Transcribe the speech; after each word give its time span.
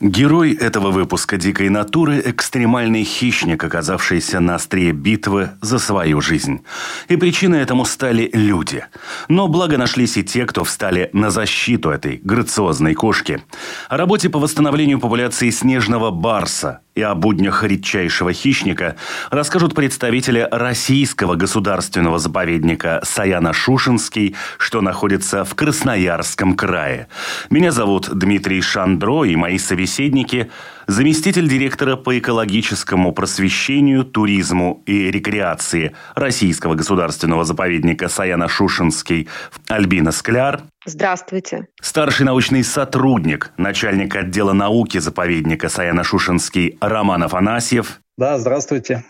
Герой 0.00 0.52
этого 0.52 0.92
выпуска 0.92 1.38
«Дикой 1.38 1.70
натуры»– 1.70 2.22
экстремальный 2.24 3.02
хищник, 3.02 3.64
оказавшийся 3.64 4.38
на 4.38 4.54
острие 4.54 4.92
битвы 4.92 5.50
за 5.60 5.80
свою 5.80 6.20
жизнь. 6.20 6.60
И 7.08 7.16
причиной 7.16 7.62
этому 7.62 7.84
стали 7.84 8.30
люди. 8.32 8.84
Но 9.28 9.48
благо 9.48 9.76
нашлись 9.76 10.16
и 10.16 10.22
те, 10.22 10.46
кто 10.46 10.62
встали 10.62 11.10
на 11.12 11.30
защиту 11.30 11.90
этой 11.90 12.20
грациозной 12.22 12.94
кошки. 12.94 13.42
О 13.88 13.96
работе 13.96 14.28
по 14.28 14.38
восстановлению 14.38 15.00
популяции 15.00 15.50
снежного 15.50 16.12
барса 16.12 16.78
и 16.98 17.02
о 17.02 17.14
буднях 17.14 17.62
редчайшего 17.62 18.32
хищника 18.32 18.96
расскажут 19.30 19.72
представители 19.72 20.48
Российского 20.50 21.36
государственного 21.36 22.18
заповедника 22.18 23.00
Саяна-Шушинский, 23.04 24.34
что 24.58 24.80
находится 24.80 25.44
в 25.44 25.54
Красноярском 25.54 26.56
крае. 26.56 27.06
Меня 27.50 27.70
зовут 27.70 28.08
Дмитрий 28.12 28.60
Шандро, 28.60 29.22
и 29.22 29.36
мои 29.36 29.58
собеседники– 29.58 30.50
заместитель 30.88 31.48
директора 31.48 31.96
по 31.96 32.18
экологическому 32.18 33.12
просвещению, 33.12 34.04
туризму 34.04 34.82
и 34.86 35.10
рекреации 35.10 35.94
Российского 36.16 36.74
государственного 36.74 37.44
заповедника 37.44 38.06
Саяна-Шушинский 38.06 39.28
Альбина 39.68 40.10
Скляр. 40.10 40.62
Здравствуйте. 40.84 41.68
Старший 41.80 42.26
научный 42.26 42.64
сотрудник, 42.64 43.52
начальник 43.58 44.16
отдела 44.16 44.54
науки 44.54 44.98
заповедника 44.98 45.68
Саяна-Шушинский 45.68 46.78
Роман 46.80 47.22
Афанасьев. 47.22 48.00
Да, 48.16 48.38
здравствуйте. 48.38 49.04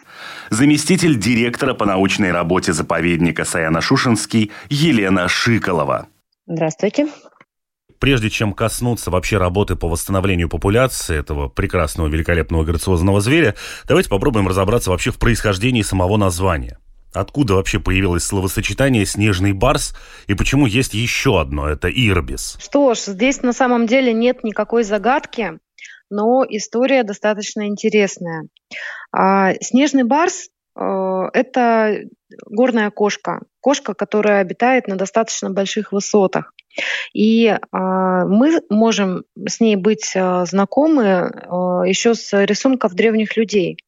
Заместитель 0.51 1.19
директора 1.19 1.73
по 1.73 1.87
научной 1.87 2.33
работе 2.33 2.73
заповедника 2.73 3.45
Саяна-Шушинский 3.45 4.51
Елена 4.69 5.29
Шиколова. 5.29 6.09
Здравствуйте 6.47 7.09
прежде 7.99 8.31
чем 8.31 8.53
коснуться 8.53 9.11
вообще 9.11 9.39
работы 9.39 9.77
по 9.77 9.89
восстановлению 9.89 10.49
популяции 10.49 11.19
этого 11.19 11.49
прекрасного, 11.49 12.09
великолепного 12.09 12.65
грациозного 12.65 13.21
зверя, 13.21 13.55
давайте 13.87 14.09
попробуем 14.09 14.49
разобраться 14.49 14.91
вообще 14.91 15.11
в 15.11 15.19
происхождении 15.19 15.83
самого 15.83 16.17
названия. 16.17 16.79
Откуда 17.13 17.55
вообще 17.55 17.81
появилось 17.81 18.25
словосочетание 18.25 19.07
«снежный 19.07 19.53
барс» 19.53 19.95
и 20.27 20.35
почему 20.35 20.67
есть 20.67 20.95
еще 20.95 21.41
одно, 21.41 21.69
это 21.69 21.89
«ирбис»? 21.89 22.59
Что 22.61 22.95
ж, 22.95 22.99
здесь 22.99 23.43
на 23.43 23.53
самом 23.53 23.87
деле 23.87 24.13
нет 24.13 24.45
никакой 24.45 24.85
загадки, 24.85 25.59
но 26.11 26.45
история 26.49 27.03
достаточно 27.05 27.67
интересная. 27.67 28.49
А, 29.11 29.55
снежный 29.61 30.05
барс 30.05 30.49
э,– 30.77 30.83
это 31.33 32.03
горная 32.47 32.91
кошка, 32.91 33.41
кошка, 33.61 33.95
которая 33.95 34.41
обитает 34.41 34.89
на 34.89 34.97
достаточно 34.97 35.51
больших 35.51 35.93
высотах. 35.93 36.53
И 37.13 37.47
э, 37.47 37.59
мы 37.73 38.61
можем 38.71 39.25
с 39.47 39.61
ней 39.61 39.77
быть 39.77 40.13
э, 40.15 40.45
знакомы 40.47 41.05
э, 41.05 41.29
еще 41.87 42.15
с 42.15 42.33
рисунков 42.45 42.95
древних 42.95 43.37
людей. 43.37 43.79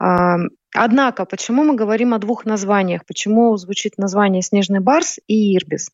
Э, 0.00 0.36
однако, 0.74 1.24
почему 1.26 1.64
мы 1.64 1.74
говорим 1.74 2.14
о 2.14 2.18
двух 2.18 2.44
названиях? 2.46 3.04
Почему 3.06 3.56
звучит 3.56 3.98
название 3.98 4.42
снежный 4.42 4.80
барс 4.80 5.18
и 5.26 5.56
ирбис? 5.56 5.90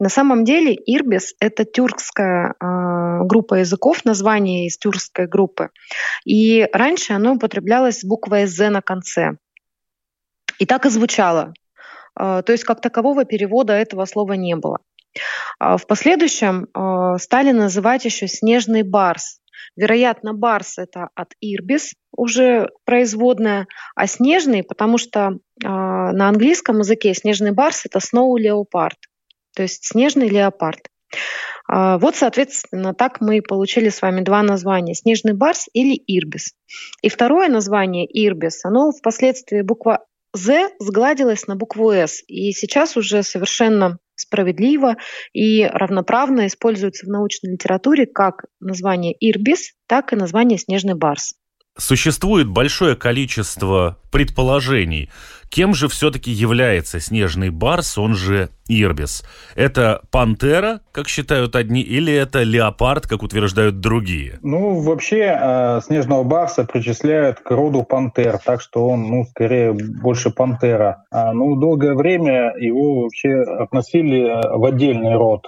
На 0.00 0.08
самом 0.08 0.44
деле 0.44 0.74
ирбис— 0.74 1.34
это 1.40 1.64
тюркская 1.64 2.54
э, 2.58 3.24
группа 3.24 3.56
языков, 3.56 4.04
название 4.04 4.66
из 4.66 4.78
тюркской 4.78 5.26
группы. 5.28 5.70
И 6.24 6.68
раньше 6.72 7.12
оно 7.12 7.34
употреблялось 7.34 8.00
с 8.00 8.04
буквой 8.04 8.46
«з» 8.46 8.70
на 8.70 8.82
конце. 8.82 9.36
И 10.62 10.64
так 10.64 10.86
и 10.86 10.90
звучало. 10.90 11.54
Э, 12.16 12.42
то 12.46 12.52
есть 12.52 12.62
как 12.62 12.80
такового 12.80 13.24
перевода 13.24 13.72
этого 13.72 14.04
слова 14.04 14.34
не 14.34 14.54
было. 14.54 14.78
А 15.58 15.76
в 15.76 15.88
последующем 15.88 16.68
а, 16.72 17.18
стали 17.18 17.50
называть 17.50 18.04
еще 18.04 18.28
снежный 18.28 18.82
барс. 18.82 19.40
Вероятно, 19.76 20.34
барс 20.34 20.78
это 20.78 21.08
от 21.16 21.34
ирбис 21.40 21.94
уже 22.16 22.70
производная, 22.84 23.66
а 23.96 24.06
снежный, 24.06 24.62
потому 24.62 24.98
что 24.98 25.38
а, 25.64 26.12
на 26.12 26.28
английском 26.28 26.78
языке 26.78 27.12
снежный 27.12 27.50
барс 27.50 27.84
это 27.84 27.98
snow 27.98 28.32
leopard, 28.40 28.96
то 29.56 29.62
есть 29.62 29.84
снежный 29.84 30.28
леопард. 30.28 30.88
Вот, 31.68 32.16
соответственно, 32.16 32.92
так 32.92 33.20
мы 33.20 33.40
получили 33.40 33.88
с 33.88 34.02
вами 34.02 34.22
два 34.22 34.42
названия– 34.42 34.94
снежный 34.96 35.32
барс 35.32 35.68
или 35.72 35.94
ирбис. 35.94 36.54
И 37.02 37.08
второе 37.08 37.48
название 37.48 38.06
ирбис, 38.06 38.64
оно 38.64 38.90
впоследствии 38.90 39.62
буква 39.62 40.04
«з» 40.32 40.70
сгладилась 40.78 41.46
на 41.46 41.56
букву 41.56 41.92
«с», 41.92 42.22
и 42.26 42.52
сейчас 42.52 42.96
уже 42.96 43.22
совершенно 43.22 43.98
справедливо 44.14 44.96
и 45.32 45.64
равноправно 45.64 46.46
используется 46.46 47.06
в 47.06 47.08
научной 47.08 47.52
литературе 47.52 48.06
как 48.06 48.44
название 48.60 49.14
ирбис, 49.18 49.72
так 49.86 50.12
и 50.12 50.16
название 50.16 50.58
снежный 50.58 50.94
барс. 50.94 51.34
Существует 51.76 52.48
большое 52.48 52.96
количество 52.96 53.98
предположений, 54.10 55.10
кем 55.52 55.74
же 55.74 55.88
все-таки 55.88 56.30
является 56.30 56.98
снежный 56.98 57.50
барс, 57.50 57.98
он 57.98 58.14
же 58.14 58.48
ирбис. 58.68 59.22
Это 59.54 60.00
пантера, 60.10 60.80
как 60.92 61.08
считают 61.08 61.54
одни, 61.56 61.82
или 61.82 62.10
это 62.12 62.42
леопард, 62.42 63.06
как 63.06 63.22
утверждают 63.22 63.78
другие? 63.78 64.38
Ну, 64.42 64.80
вообще, 64.80 65.38
э, 65.38 65.80
снежного 65.84 66.24
барса 66.24 66.64
причисляют 66.64 67.40
к 67.40 67.50
роду 67.50 67.82
пантер, 67.82 68.38
так 68.38 68.62
что 68.62 68.88
он, 68.88 69.02
ну, 69.02 69.24
скорее, 69.24 69.74
больше 69.74 70.30
пантера. 70.30 71.04
А, 71.10 71.34
ну, 71.34 71.56
долгое 71.56 71.94
время 71.94 72.54
его 72.56 73.02
вообще 73.02 73.42
относили 73.42 74.22
э, 74.22 74.56
в 74.56 74.64
отдельный 74.64 75.16
род, 75.16 75.46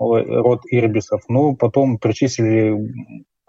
род 0.00 0.62
ирбисов, 0.68 1.22
но 1.28 1.54
потом 1.54 1.98
причислили 1.98 2.76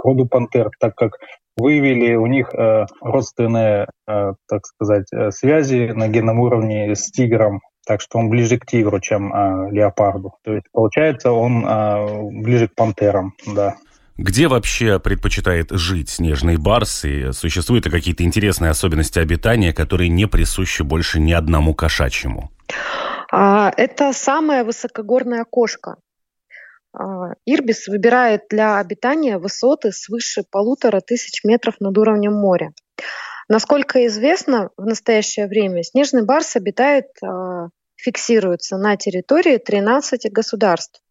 роду 0.04 0.26
пантер, 0.26 0.70
так 0.80 0.96
как 0.96 1.18
выявили 1.58 2.16
у 2.16 2.26
них 2.28 2.54
э, 2.54 2.86
родственные, 3.02 3.88
э, 4.08 4.34
так 4.48 4.66
сказать, 4.66 5.08
э, 5.14 5.32
связи 5.32 5.92
на 5.94 6.08
генном 6.08 6.40
уровне 6.40 6.96
с 6.96 7.12
тигром, 7.12 7.62
так 7.86 8.02
что 8.02 8.18
он 8.20 8.30
ближе 8.30 8.58
к 8.58 8.66
тигру, 8.66 9.00
чем 9.00 9.34
э, 9.34 9.72
леопарду. 9.72 10.34
То 10.44 10.54
есть, 10.54 10.66
получается, 10.72 11.32
он 11.32 11.66
э, 11.66 12.42
ближе 12.42 12.68
к 12.68 12.76
пантерам, 12.76 13.34
да. 13.48 13.76
Где 14.18 14.50
вообще 14.50 15.00
предпочитает 15.00 15.72
жить 15.72 16.10
снежный 16.10 16.58
барс? 16.58 17.06
И 17.06 17.32
существуют 17.32 17.86
ли 17.86 17.92
какие-то 17.92 18.24
интересные 18.24 18.70
особенности 18.70 19.18
обитания, 19.18 19.72
которые 19.72 20.10
не 20.10 20.28
присущи 20.28 20.82
больше 20.82 21.22
ни 21.22 21.32
одному 21.32 21.74
кошачьему? 21.74 22.52
А, 23.32 23.72
это 23.78 24.12
самая 24.12 24.66
высокогорная 24.66 25.46
кошка. 25.50 25.96
А, 26.94 27.34
Ирбис 27.46 27.88
выбирает 27.88 28.44
для 28.50 28.80
обитания 28.80 29.38
высоты 29.38 29.92
свыше 29.92 30.44
полутора 30.50 31.02
тысяч 31.02 31.44
метров 31.44 31.76
над 31.80 31.98
уровнем 31.98 32.34
моря. 32.34 32.74
Насколько 33.48 34.06
известно, 34.08 34.70
в 34.78 34.86
настоящее 34.86 35.48
время 35.48 35.84
снежный 35.84 36.24
барс 36.24 36.56
обитает, 36.56 37.08
а, 37.24 37.70
фиксируется 37.96 38.78
на 38.78 38.96
территории 38.96 39.58
13 39.58 40.32
государств. 40.32 41.02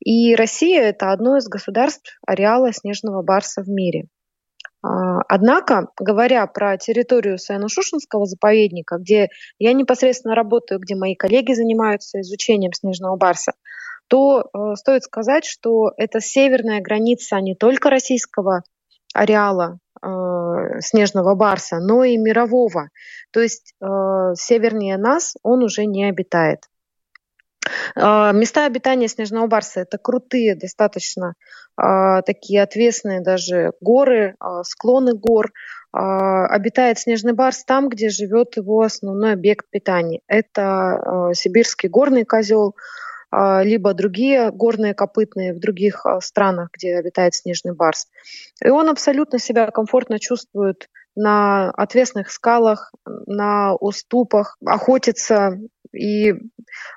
И 0.00 0.34
Россия– 0.34 0.82
это 0.84 1.12
одно 1.12 1.38
из 1.38 1.48
государств 1.48 2.18
ареала 2.26 2.72
снежного 2.72 3.22
барса 3.22 3.62
в 3.62 3.68
мире. 3.68 4.06
А, 4.82 5.20
однако, 5.28 5.88
говоря 5.98 6.46
про 6.46 6.76
территорию 6.76 7.38
Саяно-Шушинского 7.38 8.24
заповедника, 8.24 8.98
где 8.98 9.28
я 9.58 9.72
непосредственно 9.72 10.34
работаю, 10.34 10.80
где 10.80 10.94
мои 10.94 11.14
коллеги 11.14 11.52
занимаются 11.52 12.20
изучением 12.20 12.72
снежного 12.72 13.16
барса, 13.16 13.52
то 14.08 14.42
э, 14.42 14.74
стоит 14.76 15.04
сказать, 15.04 15.44
что 15.44 15.92
это 15.96 16.20
северная 16.20 16.80
граница 16.80 17.40
не 17.40 17.54
только 17.54 17.90
российского 17.90 18.62
ареала 19.14 19.78
э, 20.02 20.80
снежного 20.80 21.34
барса, 21.34 21.78
но 21.78 22.04
и 22.04 22.16
мирового. 22.16 22.90
То 23.30 23.40
есть 23.40 23.74
э, 23.80 23.86
севернее 24.34 24.96
нас 24.96 25.36
он 25.42 25.62
уже 25.62 25.86
не 25.86 26.04
обитает. 26.04 26.60
Э, 27.94 28.32
места 28.32 28.66
обитания 28.66 29.08
снежного 29.08 29.46
барса 29.46 29.80
это 29.80 29.98
крутые, 29.98 30.54
достаточно 30.54 31.34
э, 31.80 32.22
такие 32.24 32.62
отвесные 32.62 33.20
даже 33.20 33.72
горы, 33.80 34.36
э, 34.40 34.62
склоны 34.64 35.14
гор. 35.14 35.52
Обитает 35.92 36.98
снежный 36.98 37.32
барс 37.32 37.64
там, 37.64 37.88
где 37.88 38.10
живет 38.10 38.58
его 38.58 38.82
основной 38.82 39.32
объект 39.32 39.64
питания. 39.70 40.20
Это 40.26 41.30
сибирский 41.32 41.88
горный 41.88 42.26
козел, 42.26 42.76
либо 43.32 43.92
другие 43.94 44.50
горные 44.50 44.94
копытные 44.94 45.52
в 45.52 45.58
других 45.58 46.06
а, 46.06 46.20
странах, 46.20 46.70
где 46.72 46.96
обитает 46.96 47.34
снежный 47.34 47.74
барс. 47.74 48.06
И 48.64 48.68
он 48.68 48.88
абсолютно 48.88 49.38
себя 49.38 49.70
комфортно 49.70 50.18
чувствует 50.18 50.88
на 51.16 51.70
отвесных 51.70 52.30
скалах, 52.30 52.92
на 53.26 53.74
уступах, 53.74 54.56
охотится 54.64 55.58
и 55.92 56.34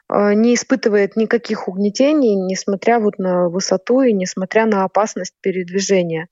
не 0.09 0.55
испытывает 0.55 1.15
никаких 1.15 1.69
угнетений, 1.69 2.35
несмотря 2.35 2.99
вот 2.99 3.17
на 3.17 3.47
высоту 3.47 4.01
и 4.01 4.11
несмотря 4.11 4.65
на 4.65 4.83
опасность 4.83 5.35
передвижения 5.41 6.27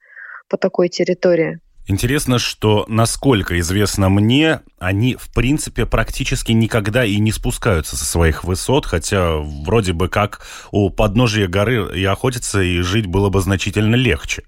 по 0.48 0.58
такой 0.58 0.90
территории. 0.90 1.60
Интересно, 1.88 2.38
что, 2.38 2.84
насколько 2.86 3.58
известно 3.60 4.10
мне, 4.10 4.60
они, 4.78 5.16
в 5.16 5.32
принципе, 5.32 5.86
практически 5.86 6.52
никогда 6.52 7.02
и 7.02 7.18
не 7.18 7.32
спускаются 7.32 7.96
со 7.96 8.04
своих 8.04 8.44
высот, 8.44 8.84
хотя 8.84 9.36
вроде 9.38 9.94
бы 9.94 10.10
как 10.10 10.42
у 10.70 10.90
подножия 10.90 11.48
горы 11.48 11.88
и 11.98 12.04
охотиться, 12.04 12.60
и 12.60 12.82
жить 12.82 13.06
было 13.06 13.30
бы 13.30 13.40
значительно 13.40 13.94
легче. 13.94 14.42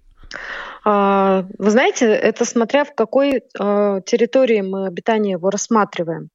А, 0.84 1.46
вы 1.58 1.70
знаете, 1.70 2.06
это 2.06 2.44
смотря 2.44 2.84
в 2.84 2.94
какой 2.94 3.42
а, 3.58 4.02
территории 4.02 4.60
мы 4.60 4.86
обитание 4.86 5.32
его 5.32 5.48
рассматриваем. 5.48 6.28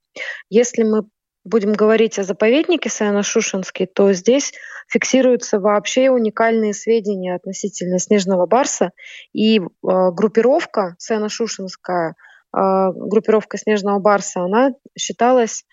Если 0.50 0.81
мы 0.81 1.04
будем 1.46 1.74
говорить 1.74 2.20
о 2.20 2.24
заповеднике 2.24 2.90
Саяно-Шушенский, 2.90 3.86
то 3.86 4.12
здесь 4.14 4.54
фиксируются 4.88 5.60
вообще 5.60 6.10
уникальные 6.10 6.74
сведения 6.74 7.36
относительно 7.36 8.00
снежного 8.00 8.46
барса, 8.48 8.92
и 9.32 9.60
э, 9.60 9.62
группировка 9.82 10.96
Саяно-Шушенская, 11.00 12.14
э, 12.56 12.92
группировка 12.94 13.58
снежного 13.58 14.00
барса, 14.00 14.42
она 14.42 14.72
считалась 14.98 15.66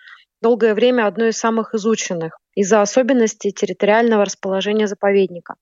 долгое 0.43 0.75
время 0.75 1.07
одной 1.07 1.31
из 1.31 1.39
самых 1.39 1.75
изученных 1.75 2.39
из-за 2.55 2.83
особенностей 2.83 3.53
территориального 3.53 4.25
расположения 4.25 4.87
заповедника. 4.87 5.55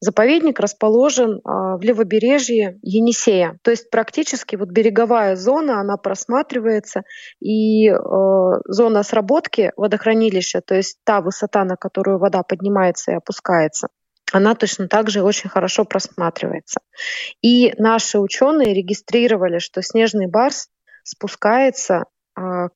Заповедник 0.00 0.58
расположен 0.58 1.40
а, 1.44 1.76
в 1.76 1.82
левобережье 1.82 2.78
Енисея, 2.82 3.58
то 3.62 3.70
есть 3.70 3.90
практически 3.90 4.56
вот 4.56 4.70
береговая 4.70 5.36
зона, 5.36 5.80
она 5.80 5.96
просматривается, 5.96 7.02
и 7.40 7.88
э, 7.88 7.94
зона 8.64 9.02
сработки 9.02 9.72
водохранилища, 9.76 10.62
то 10.62 10.74
есть 10.74 10.98
та 11.04 11.20
высота, 11.20 11.64
на 11.64 11.76
которую 11.76 12.18
вода 12.18 12.42
поднимается 12.42 13.12
и 13.12 13.16
опускается, 13.16 13.88
она 14.32 14.54
точно 14.54 14.88
так 14.88 15.10
же 15.10 15.22
очень 15.22 15.50
хорошо 15.50 15.84
просматривается. 15.84 16.80
И 17.42 17.74
наши 17.78 18.18
ученые 18.18 18.74
регистрировали, 18.74 19.58
что 19.58 19.82
снежный 19.82 20.26
барс 20.26 20.68
спускается 21.02 21.96
а, 21.96 22.04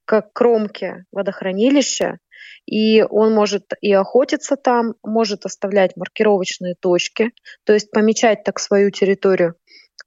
к 0.05 0.23
кромке 0.33 1.05
водохранилища, 1.13 2.19
и 2.67 3.03
он 3.03 3.35
может 3.35 3.73
и 3.81 3.93
охотиться 3.93 4.57
там, 4.57 4.95
может 5.03 5.45
оставлять 5.45 5.97
маркировочные 5.97 6.75
точки, 6.75 7.33
то 7.65 7.73
есть 7.73 7.91
помечать 7.91 8.45
так 8.45 8.59
свою 8.59 8.91
территорию. 8.91 9.55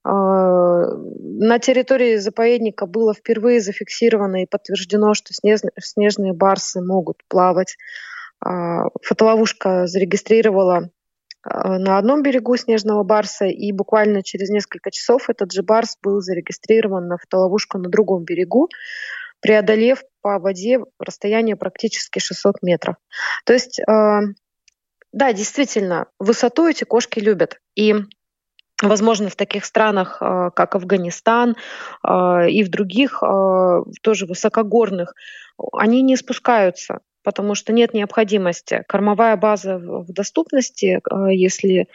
А, 0.04 0.86
на 0.94 1.59
территории 1.59 2.18
заповедника 2.18 2.86
было 2.86 3.13
впервые 3.13 3.62
зафиксировано 3.62 4.44
и 4.44 4.48
подтверждено, 4.48 5.13
что 5.13 5.33
снежные 5.33 6.33
барсы 6.33 6.81
могут 6.81 7.18
плавать. 7.27 7.75
А, 8.44 8.89
фотоловушка 9.04 9.88
зарегистрировала 9.88 10.89
на 11.44 11.98
одном 11.98 12.24
берегу 12.24 12.57
снежного 12.57 13.04
барса, 13.04 13.45
и 13.45 13.71
буквально 13.71 14.21
через 14.21 14.50
несколько 14.50 14.92
часов 14.92 15.30
этот 15.30 15.54
же 15.54 15.63
барс 15.63 15.98
был 16.04 16.19
зарегистрирован 16.19 17.07
на 17.07 17.18
фотоловушку 17.18 17.77
на 17.77 17.89
другом 17.89 18.25
берегу 18.25 18.68
преодолев 19.39 20.04
по 20.22 20.39
воде 20.39 20.80
расстояние 21.00 21.56
практически 21.56 22.19
600 22.19 22.62
метров. 22.62 22.95
То 23.45 23.54
есть, 23.54 23.80
э, 23.80 24.19
да, 25.12 25.34
действительно, 25.34 26.07
высоту 26.19 26.68
эти 26.68 26.84
кошки 26.84 27.19
любят. 27.19 27.60
И 27.75 27.95
Возможно, 28.84 29.28
в 29.30 29.36
таких 29.36 29.66
странах, 29.66 30.19
э, 30.22 30.51
как 30.56 30.75
Афганистан 30.75 31.56
э, 32.07 32.50
и 32.51 32.63
в 32.63 32.69
других, 32.69 33.24
тоже 34.04 34.28
высокогорных, 34.28 35.16
они 35.74 36.04
не 36.04 36.16
спускаются, 36.16 37.00
потому 37.24 37.56
что 37.56 37.74
нет 37.74 37.95
необходимости. 37.95 38.83
Кормовая 38.88 39.36
база 39.36 39.80
в 39.80 40.13
доступности, 40.13 41.01
если 41.31 41.88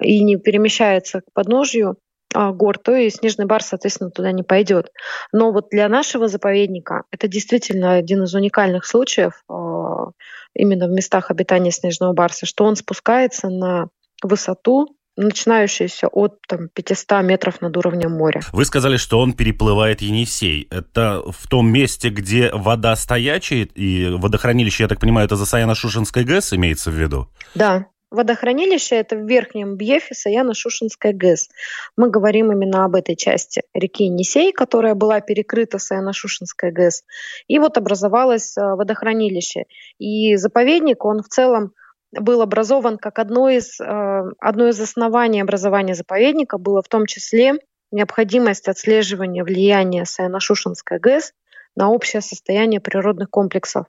и 0.00 0.24
не 0.24 0.36
перемещается 0.36 1.20
к 1.20 1.32
подножью, 1.34 1.98
гор, 2.34 2.78
то 2.78 2.94
и 2.94 3.10
снежный 3.10 3.46
бар, 3.46 3.62
соответственно, 3.62 4.10
туда 4.10 4.32
не 4.32 4.42
пойдет. 4.42 4.92
Но 5.32 5.52
вот 5.52 5.68
для 5.70 5.88
нашего 5.88 6.28
заповедника 6.28 7.04
это 7.10 7.28
действительно 7.28 7.94
один 7.94 8.24
из 8.24 8.34
уникальных 8.34 8.86
случаев 8.86 9.42
а, 9.48 10.10
именно 10.54 10.86
в 10.86 10.90
местах 10.90 11.30
обитания 11.30 11.70
снежного 11.70 12.12
барса, 12.12 12.46
что 12.46 12.64
он 12.64 12.76
спускается 12.76 13.48
на 13.48 13.88
высоту 14.22 14.96
начинающуюся 15.16 16.08
от 16.08 16.40
там, 16.46 16.68
500 16.68 17.22
метров 17.22 17.60
над 17.60 17.76
уровнем 17.76 18.12
моря. 18.12 18.40
Вы 18.52 18.64
сказали, 18.64 18.96
что 18.96 19.20
он 19.20 19.34
переплывает 19.34 20.00
Енисей. 20.00 20.66
Это 20.70 21.22
в 21.26 21.46
том 21.48 21.70
месте, 21.70 22.08
где 22.08 22.50
вода 22.52 22.96
стоячая, 22.96 23.64
и 23.64 24.08
водохранилище, 24.08 24.84
я 24.84 24.88
так 24.88 25.00
понимаю, 25.00 25.26
это 25.26 25.36
за 25.36 25.44
Саяно-Шушенской 25.44 26.24
ГЭС 26.24 26.52
имеется 26.54 26.90
в 26.90 26.94
виду? 26.94 27.28
Да, 27.54 27.86
Водохранилище 28.10 28.96
это 28.96 29.14
в 29.14 29.24
Верхнем 29.24 29.76
Бьефе 29.76 30.14
Саяно-Шушенская 30.14 31.12
ГЭС. 31.12 31.48
Мы 31.96 32.10
говорим 32.10 32.50
именно 32.50 32.84
об 32.84 32.96
этой 32.96 33.14
части 33.14 33.62
реки 33.72 34.04
Енисей, 34.04 34.52
которая 34.52 34.96
была 34.96 35.20
перекрыта 35.20 35.78
Саяно-Шушенской 35.78 36.72
ГЭС. 36.72 37.04
И 37.46 37.60
вот 37.60 37.78
образовалось 37.78 38.56
э, 38.56 38.62
водохранилище. 38.62 39.66
И 39.98 40.34
заповедник, 40.34 41.04
он 41.04 41.22
в 41.22 41.28
целом 41.28 41.72
был 42.10 42.42
образован 42.42 42.98
как 42.98 43.20
одно 43.20 43.48
из, 43.48 43.80
э, 43.80 44.22
одно 44.40 44.68
из 44.68 44.80
оснований 44.80 45.40
образования 45.40 45.94
заповедника 45.94 46.58
было 46.58 46.82
в 46.82 46.88
том 46.88 47.06
числе 47.06 47.54
необходимость 47.92 48.66
отслеживания 48.66 49.44
влияния 49.44 50.04
Саяно-Шушенской 50.04 50.98
ГЭС 50.98 51.32
на 51.76 51.90
общее 51.90 52.22
состояние 52.22 52.80
природных 52.80 53.30
комплексов. 53.30 53.86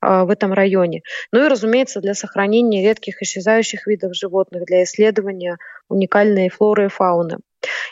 А, 0.00 0.24
в 0.24 0.30
этом 0.30 0.52
районе. 0.52 1.02
Ну 1.32 1.44
и, 1.44 1.48
разумеется, 1.48 2.00
для 2.00 2.14
сохранения 2.14 2.86
редких 2.86 3.22
исчезающих 3.22 3.86
видов 3.86 4.14
животных, 4.14 4.64
для 4.66 4.84
исследования 4.84 5.58
уникальной 5.88 6.48
флоры 6.48 6.86
и 6.86 6.88
фауны. 6.88 7.38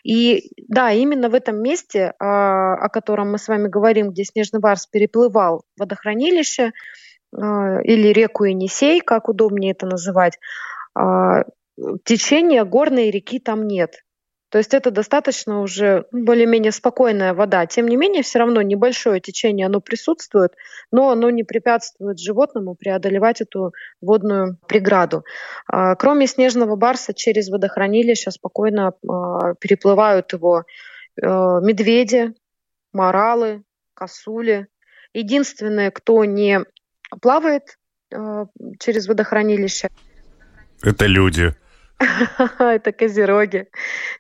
И 0.05 0.51
да, 0.69 0.93
именно 0.93 1.29
в 1.29 1.35
этом 1.35 1.63
месте, 1.63 2.13
а, 2.19 2.75
о 2.75 2.89
котором 2.89 3.33
мы 3.33 3.39
с 3.39 3.49
вами 3.49 3.69
говорим, 3.69 4.11
где 4.11 4.25
снежный 4.25 4.61
барс 4.61 4.87
переплывал 4.87 5.65
водохранилище 5.79 6.73
а, 7.35 7.81
или 7.83 8.09
реку 8.09 8.45
Енисей, 8.45 9.01
как 9.01 9.29
удобнее 9.29 9.73
это 9.73 9.87
называть, 9.87 10.39
течения 12.05 12.65
горной 12.65 13.11
реки 13.11 13.41
там 13.41 13.67
нет. 13.67 14.04
То 14.55 14.59
есть 14.59 14.73
это 14.73 14.93
достаточно 14.93 15.63
уже 15.63 16.07
более-менее 16.13 16.71
спокойная 16.71 17.35
вода. 17.35 17.67
Тем 17.67 17.89
не 17.89 17.97
менее, 17.97 18.23
все 18.23 18.39
равно 18.39 18.63
небольшое 18.63 19.21
течение, 19.21 19.67
оно 19.67 19.81
присутствует, 19.81 20.53
но 20.93 21.11
оно 21.11 21.29
не 21.31 21.43
препятствует 21.43 22.21
животному 22.21 22.77
преодолевать 22.77 23.41
эту 23.41 23.73
водную 24.01 24.57
преграду. 24.69 25.25
А, 25.67 25.97
кроме 25.97 26.29
снежного 26.29 26.77
барса, 26.77 27.15
через 27.15 27.49
водохранилище 27.49 28.31
спокойно 28.31 28.93
а, 29.09 29.55
переплывают 29.55 30.33
его 30.33 30.61
э, 30.61 31.27
медведи, 31.27 32.33
моралы, 32.93 33.65
косули. 33.95 34.69
Единственное, 35.13 35.91
кто 35.91 36.25
не 36.25 36.61
плавает 37.21 37.77
э, 38.13 38.47
через 38.79 39.09
водохранилище. 39.09 39.89
Это 40.81 41.07
люди. 41.07 41.57
Это 42.59 42.93
козероги. 42.93 43.69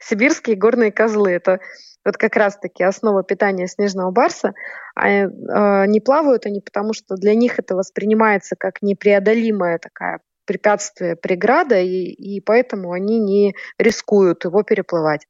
Сибирские 0.00 0.57
горные 0.57 0.93
козлы. 0.93 1.31
Это 1.33 1.61
вот 2.04 2.16
как 2.16 2.37
раз-таки 2.37 2.85
основа 2.85 3.23
питания 3.23 3.66
снежного 3.66 4.11
барса. 4.11 4.54
А, 4.95 5.07
а, 5.09 5.87
не 5.87 6.00
плавают 6.00 6.47
они, 6.47 6.61
потому 6.61 6.93
что 6.93 7.16
для 7.16 7.35
них 7.35 7.59
это 7.59 7.75
воспринимается 7.75 8.57
как 8.59 8.83
непреодолимая 8.83 9.78
такая 9.78 10.21
препятствие, 10.47 11.16
преграда, 11.16 11.81
и, 11.81 12.04
и 12.11 12.40
поэтому 12.40 12.93
они 12.93 13.19
не 13.19 13.54
рискуют 13.78 14.45
его 14.45 14.62
переплывать. 14.62 15.26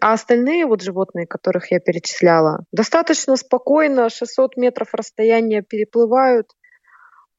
А 0.00 0.12
остальные 0.12 0.66
вот 0.66 0.82
животные, 0.82 1.26
которых 1.26 1.70
я 1.72 1.80
перечисляла, 1.80 2.64
достаточно 2.70 3.36
спокойно, 3.36 4.10
600 4.10 4.56
метров 4.56 4.92
расстояния 4.92 5.62
переплывают, 5.62 6.48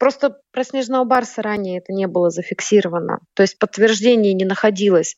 Просто 0.01 0.37
про 0.51 0.63
снежного 0.63 1.03
барса 1.03 1.43
ранее 1.43 1.77
это 1.77 1.93
не 1.93 2.07
было 2.07 2.31
зафиксировано. 2.31 3.19
То 3.35 3.43
есть 3.43 3.59
подтверждений 3.59 4.33
не 4.33 4.45
находилось, 4.45 5.15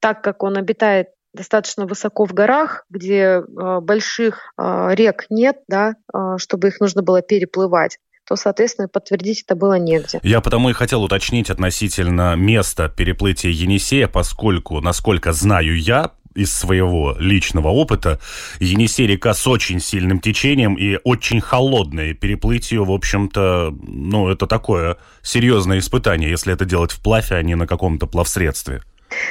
так 0.00 0.24
как 0.24 0.42
он 0.42 0.56
обитает 0.56 1.10
достаточно 1.32 1.86
высоко 1.86 2.24
в 2.24 2.32
горах, 2.32 2.84
где 2.90 3.20
э, 3.38 3.80
больших 3.80 4.52
э, 4.58 4.88
рек 4.94 5.26
нет, 5.30 5.58
да, 5.68 5.94
э, 6.12 6.38
чтобы 6.38 6.66
их 6.66 6.80
нужно 6.80 7.02
было 7.02 7.22
переплывать 7.22 7.98
то, 8.28 8.36
соответственно, 8.36 8.88
подтвердить 8.88 9.44
это 9.46 9.56
было 9.56 9.78
негде. 9.78 10.20
Я 10.22 10.42
потому 10.42 10.68
и 10.68 10.74
хотел 10.74 11.02
уточнить 11.02 11.48
относительно 11.48 12.36
места 12.36 12.90
переплытия 12.90 13.50
Енисея, 13.50 14.06
поскольку, 14.06 14.82
насколько 14.82 15.32
знаю 15.32 15.80
я, 15.80 16.12
из 16.38 16.56
своего 16.56 17.16
личного 17.18 17.68
опыта. 17.68 18.20
Енисей 18.60 19.06
река 19.06 19.34
с 19.34 19.46
очень 19.46 19.80
сильным 19.80 20.20
течением 20.20 20.74
и 20.74 20.98
очень 21.04 21.40
холодная. 21.40 22.14
Переплыть 22.14 22.70
ее, 22.72 22.84
в 22.84 22.92
общем-то, 22.92 23.74
ну, 23.82 24.28
это 24.28 24.46
такое 24.46 24.96
серьезное 25.22 25.78
испытание, 25.78 26.30
если 26.30 26.52
это 26.52 26.64
делать 26.64 26.92
вплавь, 26.92 27.32
а 27.32 27.42
не 27.42 27.56
на 27.56 27.66
каком-то 27.66 28.06
плавсредстве. 28.06 28.82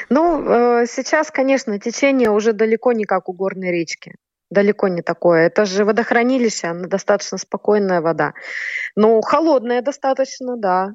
Ну, 0.09 0.43
э, 0.43 0.85
сейчас, 0.87 1.31
конечно, 1.31 1.79
течение 1.79 2.29
уже 2.29 2.53
далеко 2.53 2.93
не 2.93 3.05
как 3.05 3.29
у 3.29 3.33
горной 3.33 3.71
речки. 3.71 4.15
Далеко 4.49 4.87
не 4.87 5.01
такое. 5.01 5.47
Это 5.47 5.65
же 5.65 5.83
водохранилище, 5.83 6.67
она 6.67 6.87
достаточно 6.87 7.37
спокойная 7.37 8.01
вода. 8.01 8.33
Ну, 8.95 9.21
холодная 9.21 9.81
достаточно, 9.81 10.57
да. 10.57 10.93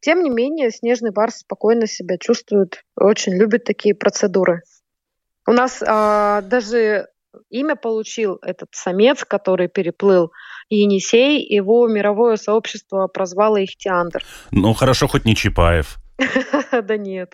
Тем 0.00 0.22
не 0.22 0.30
менее, 0.30 0.70
снежный 0.70 1.10
барс 1.10 1.38
спокойно 1.38 1.86
себя 1.86 2.18
чувствует, 2.18 2.84
очень 2.96 3.34
любит 3.34 3.64
такие 3.64 3.94
процедуры. 3.94 4.62
У 5.48 5.52
нас 5.52 5.82
а, 5.82 6.42
даже 6.42 7.08
имя 7.48 7.74
получил 7.74 8.38
этот 8.42 8.68
самец, 8.72 9.24
который 9.24 9.68
переплыл 9.68 10.30
Енисей, 10.68 11.42
его 11.42 11.88
мировое 11.88 12.36
сообщество 12.36 13.06
прозвало 13.06 13.64
Ихтиандр. 13.64 14.22
Ну, 14.50 14.74
хорошо, 14.74 15.08
хоть 15.08 15.24
не 15.24 15.34
Чапаев. 15.34 15.96
Да 16.82 16.98
нет. 16.98 17.32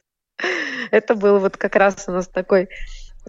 Это 0.92 1.16
был 1.16 1.40
вот 1.40 1.56
как 1.56 1.74
раз 1.74 2.04
у 2.06 2.12
нас 2.12 2.28
такой 2.28 2.68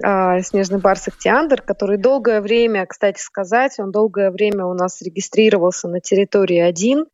а, 0.04 0.39
снежный 0.42 0.77
барс 0.77 1.08
Ихтиандр, 1.08 1.63
который 1.63 1.98
долгое 1.98 2.39
время, 2.39 2.86
кстати 2.86 3.20
сказать, 3.20 3.80
он 3.80 3.92
долгое 3.92 4.30
время 4.30 4.68
у 4.68 4.75
нас 4.75 5.01
регистрировался 5.01 5.88
на 5.88 6.00
территории 6.00 6.60
один 6.60 7.08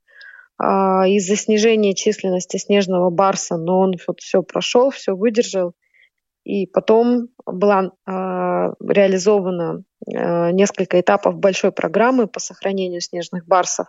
а, 0.58 1.08
из-за 1.08 1.38
снижения 1.38 1.94
численности 1.94 2.58
снежного 2.58 3.12
барса, 3.12 3.56
но 3.56 3.80
он 3.80 3.94
вот 4.06 4.20
все 4.20 4.44
прошел, 4.44 4.90
все 4.90 5.16
выдержал. 5.16 5.74
И 6.43 6.65
потом 6.65 7.27
была 7.45 7.83
э, 7.83 7.89
реализована 8.07 9.83
э, 10.05 10.51
несколько 10.51 11.00
этапов 11.00 11.38
большой 11.38 11.71
программы 11.71 12.27
по 12.27 12.39
сохранению 12.39 13.01
снежных 13.01 13.45
барсов. 13.45 13.88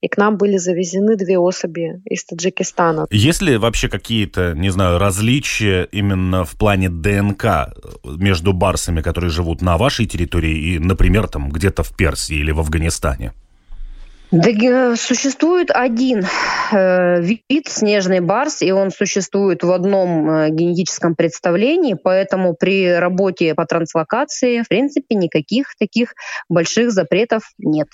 И 0.00 0.08
к 0.08 0.18
нам 0.18 0.36
были 0.36 0.58
завезены 0.58 1.16
две 1.16 1.38
особи 1.38 2.02
из 2.04 2.24
Таджикистана. 2.24 3.06
Есть 3.10 3.40
ли 3.40 3.56
вообще 3.56 3.88
какие-то, 3.88 4.52
не 4.54 4.70
знаю, 4.70 4.98
различия 4.98 5.88
именно 5.92 6.44
в 6.44 6.58
плане 6.58 6.90
ДНК 6.90 7.72
между 8.04 8.52
барсами, 8.52 9.00
которые 9.00 9.30
живут 9.30 9.62
на 9.62 9.78
вашей 9.78 10.06
территории 10.06 10.74
и, 10.74 10.78
например, 10.78 11.28
там 11.28 11.48
где-то 11.48 11.82
в 11.82 11.96
Персии 11.96 12.36
или 12.36 12.50
в 12.50 12.60
Афганистане? 12.60 13.32
Да, 14.34 14.96
существует 14.96 15.70
один 15.70 16.24
э, 16.72 17.20
вид 17.20 17.68
снежный 17.68 18.18
барс, 18.18 18.62
и 18.62 18.72
он 18.72 18.90
существует 18.90 19.62
в 19.62 19.70
одном 19.70 20.28
э, 20.28 20.50
генетическом 20.50 21.14
представлении, 21.14 21.94
поэтому 21.94 22.54
при 22.54 22.92
работе 22.92 23.54
по 23.54 23.64
транслокации, 23.64 24.62
в 24.62 24.68
принципе, 24.68 25.14
никаких 25.14 25.76
таких 25.78 26.14
больших 26.48 26.90
запретов 26.90 27.42
нет. 27.58 27.86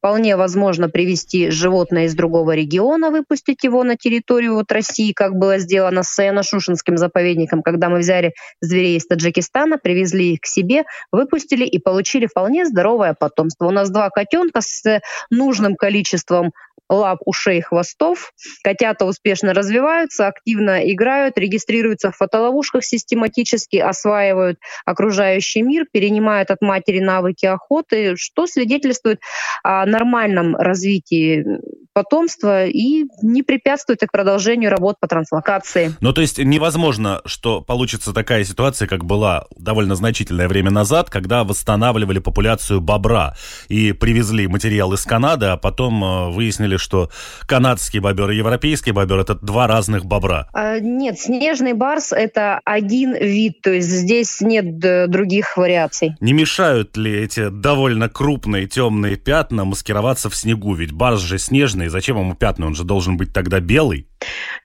Вполне 0.00 0.34
возможно 0.36 0.88
привести 0.88 1.50
животное 1.50 2.06
из 2.06 2.14
другого 2.14 2.52
региона, 2.54 3.10
выпустить 3.10 3.64
его 3.64 3.84
на 3.84 3.96
территорию 3.96 4.54
вот 4.54 4.72
России, 4.72 5.12
как 5.12 5.34
было 5.34 5.58
сделано 5.58 6.02
с 6.02 6.18
Саяно-Шушинским 6.18 6.96
заповедником, 6.96 7.60
когда 7.62 7.90
мы 7.90 7.98
взяли 7.98 8.32
зверей 8.62 8.96
из 8.96 9.06
Таджикистана, 9.06 9.76
привезли 9.76 10.32
их 10.32 10.40
к 10.40 10.46
себе, 10.46 10.84
выпустили 11.12 11.66
и 11.66 11.78
получили 11.78 12.24
вполне 12.24 12.64
здоровое 12.64 13.12
потомство. 13.12 13.66
У 13.66 13.70
нас 13.72 13.90
два 13.90 14.08
котенка 14.08 14.62
с 14.62 15.02
нужным 15.28 15.76
количеством 15.76 16.52
лап, 16.90 17.20
ушей, 17.24 17.62
хвостов. 17.62 18.32
Котята 18.62 19.06
успешно 19.06 19.54
развиваются, 19.54 20.26
активно 20.26 20.90
играют, 20.92 21.38
регистрируются 21.38 22.10
в 22.10 22.16
фотоловушках 22.16 22.84
систематически, 22.84 23.76
осваивают 23.76 24.58
окружающий 24.84 25.62
мир, 25.62 25.86
перенимают 25.90 26.50
от 26.50 26.60
матери 26.60 26.98
навыки 26.98 27.46
охоты, 27.46 28.16
что 28.16 28.46
свидетельствует 28.46 29.20
о 29.62 29.86
нормальном 29.86 30.56
развитии 30.56 31.44
потомства 31.92 32.66
и 32.66 33.04
не 33.22 33.42
препятствует 33.42 34.02
их 34.02 34.10
продолжению 34.12 34.70
работ 34.70 34.96
по 35.00 35.08
транслокации. 35.08 35.94
Ну, 36.00 36.12
то 36.12 36.20
есть 36.20 36.38
невозможно, 36.38 37.20
что 37.24 37.60
получится 37.60 38.12
такая 38.12 38.44
ситуация, 38.44 38.88
как 38.88 39.04
была 39.04 39.46
довольно 39.56 39.94
значительное 39.94 40.48
время 40.48 40.70
назад, 40.70 41.10
когда 41.10 41.44
восстанавливали 41.44 42.18
популяцию 42.18 42.80
бобра 42.80 43.34
и 43.68 43.92
привезли 43.92 44.46
материал 44.46 44.92
из 44.92 45.04
Канады, 45.04 45.46
а 45.46 45.56
потом 45.56 46.04
э, 46.04 46.30
выяснили, 46.30 46.76
что 46.76 47.10
канадский 47.46 48.00
бобер 48.00 48.30
и 48.30 48.36
европейский 48.36 48.92
бобер– 48.92 49.18
это 49.20 49.34
два 49.34 49.66
разных 49.66 50.04
бобра. 50.04 50.48
А, 50.52 50.78
нет, 50.78 51.18
снежный 51.18 51.72
барс– 51.72 52.12
это 52.12 52.60
один 52.64 53.14
вид, 53.14 53.60
то 53.62 53.70
есть 53.70 53.88
здесь 53.88 54.40
нет 54.40 54.78
других 55.10 55.56
вариаций. 55.56 56.14
Не 56.20 56.32
мешают 56.32 56.96
ли 56.96 57.12
эти 57.12 57.48
довольно 57.48 58.08
крупные 58.08 58.66
темные 58.66 59.16
пятна 59.16 59.64
маскироваться 59.64 60.30
в 60.30 60.36
снегу? 60.36 60.74
Ведь 60.74 60.92
барс 60.92 61.20
же 61.20 61.38
снежный, 61.38 61.79
красный, 61.80 61.88
зачем 61.88 62.18
ему 62.18 62.34
пятна? 62.34 62.66
Он 62.66 62.74
же 62.74 62.84
должен 62.84 63.16
быть 63.16 63.32
тогда 63.32 63.60
белый. 63.60 64.08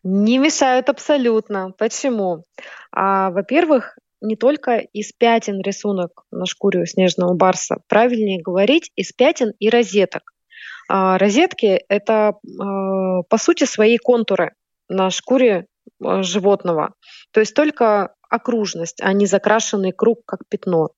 Не 0.03 0.37
мешают 0.37 0.89
абсолютно. 0.89 1.71
Почему? 1.77 2.43
А, 2.91 3.29
во-первых, 3.31 3.97
не 4.21 4.35
только 4.35 4.77
из 4.77 5.11
пятен 5.13 5.61
рисунок 5.61 6.23
на 6.31 6.45
шкуре 6.45 6.81
у 6.81 6.85
снежного 6.85 7.33
барса. 7.35 7.77
Правильнее 7.87 8.41
говорить, 8.41 8.91
из 8.95 9.11
пятен 9.11 9.53
и 9.59 9.69
розеток. 9.69 10.33
А, 10.89 11.17
розетки– 11.17 11.81
это, 11.89 12.33
а, 12.33 13.21
по 13.29 13.37
сути, 13.37 13.65
свои 13.65 13.97
контуры 13.97 14.53
на 14.89 15.09
шкуре 15.09 15.65
а, 16.03 16.23
животного. 16.23 16.93
То 17.31 17.39
есть 17.39 17.55
только 17.55 18.13
окружность, 18.29 19.01
а 19.01 19.13
не 19.13 19.25
закрашенный 19.25 19.91
круг, 19.91 20.19
как 20.25 20.39
пятно. 20.49 20.89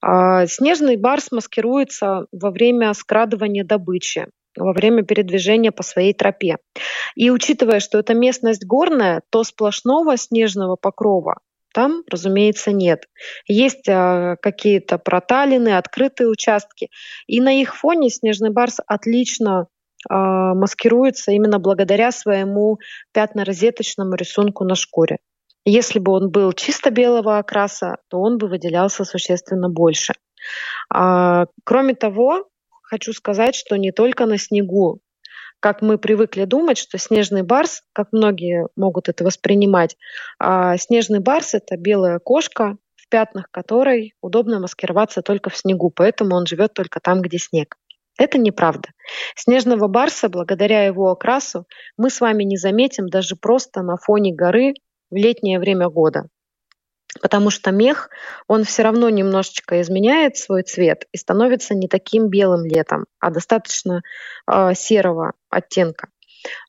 А, 0.00 0.46
снежный 0.46 0.96
барс 0.96 1.32
маскируется 1.32 2.26
во 2.32 2.50
время 2.50 2.94
скрадывания 2.94 3.64
добычи 3.64 4.26
во 4.56 4.72
время 4.72 5.02
передвижения 5.02 5.72
по 5.72 5.82
своей 5.82 6.14
тропе. 6.14 6.56
И 7.14 7.30
учитывая, 7.30 7.80
что 7.80 7.98
эта 7.98 8.14
местность 8.14 8.64
горная, 8.66 9.22
то 9.30 9.44
сплошного 9.44 10.16
снежного 10.16 10.76
покрова 10.76 11.38
там, 11.72 12.02
разумеется, 12.10 12.72
нет. 12.72 13.06
Есть 13.46 13.88
а, 13.88 14.36
какие-то 14.40 14.98
проталины, 14.98 15.76
открытые 15.76 16.28
участки. 16.28 16.90
И 17.26 17.40
на 17.40 17.60
их 17.60 17.74
фоне 17.76 18.10
снежный 18.10 18.50
барс 18.50 18.78
отлично 18.86 19.66
а, 20.08 20.54
маскируется 20.54 21.32
именно 21.32 21.58
благодаря 21.58 22.12
своему 22.12 22.78
пятно-розеточному 23.12 24.14
рисунку 24.14 24.64
на 24.64 24.74
шкуре. 24.74 25.18
Если 25.64 25.98
бы 25.98 26.12
он 26.12 26.30
был 26.30 26.52
чисто 26.52 26.90
белого 26.90 27.38
окраса, 27.38 27.96
то 28.08 28.20
он 28.20 28.36
бы 28.36 28.48
выделялся 28.48 29.04
существенно 29.04 29.68
больше. 29.68 30.14
А, 30.92 31.46
кроме 31.64 31.94
того, 31.94 32.48
хочу 32.92 33.14
сказать, 33.14 33.54
что 33.54 33.76
не 33.76 33.90
только 33.90 34.26
на 34.26 34.36
снегу. 34.36 35.00
Как 35.60 35.80
мы 35.80 35.96
привыкли 35.96 36.44
думать, 36.44 36.76
что 36.76 36.98
снежный 36.98 37.42
барс, 37.42 37.82
как 37.94 38.08
многие 38.12 38.68
могут 38.76 39.08
это 39.08 39.24
воспринимать, 39.24 39.96
а 40.38 40.76
снежный 40.76 41.20
барс 41.20 41.54
это 41.54 41.78
белая 41.78 42.18
кошка, 42.18 42.76
в 42.96 43.08
пятнах 43.08 43.46
которой 43.50 44.12
удобно 44.20 44.60
маскироваться 44.60 45.22
только 45.22 45.48
в 45.48 45.56
снегу, 45.56 45.90
поэтому 45.90 46.36
он 46.36 46.44
живет 46.44 46.74
только 46.74 47.00
там, 47.00 47.22
где 47.22 47.38
снег. 47.38 47.76
Это 48.18 48.36
неправда. 48.36 48.90
Снежного 49.36 49.88
барса, 49.88 50.28
благодаря 50.28 50.84
его 50.84 51.10
окрасу, 51.10 51.64
мы 51.96 52.10
с 52.10 52.20
вами 52.20 52.44
не 52.44 52.58
заметим 52.58 53.08
даже 53.08 53.36
просто 53.36 53.80
на 53.80 53.96
фоне 53.96 54.34
горы 54.34 54.74
в 55.10 55.16
летнее 55.16 55.58
время 55.58 55.88
года 55.88 56.24
потому 57.20 57.50
что 57.50 57.70
мех, 57.70 58.10
он 58.46 58.64
все 58.64 58.82
равно 58.82 59.10
немножечко 59.10 59.80
изменяет 59.80 60.36
свой 60.36 60.62
цвет 60.62 61.06
и 61.12 61.16
становится 61.16 61.74
не 61.74 61.88
таким 61.88 62.28
белым 62.28 62.64
летом, 62.64 63.06
а 63.20 63.30
достаточно 63.30 64.02
э, 64.50 64.74
серого 64.74 65.32
оттенка. 65.50 66.08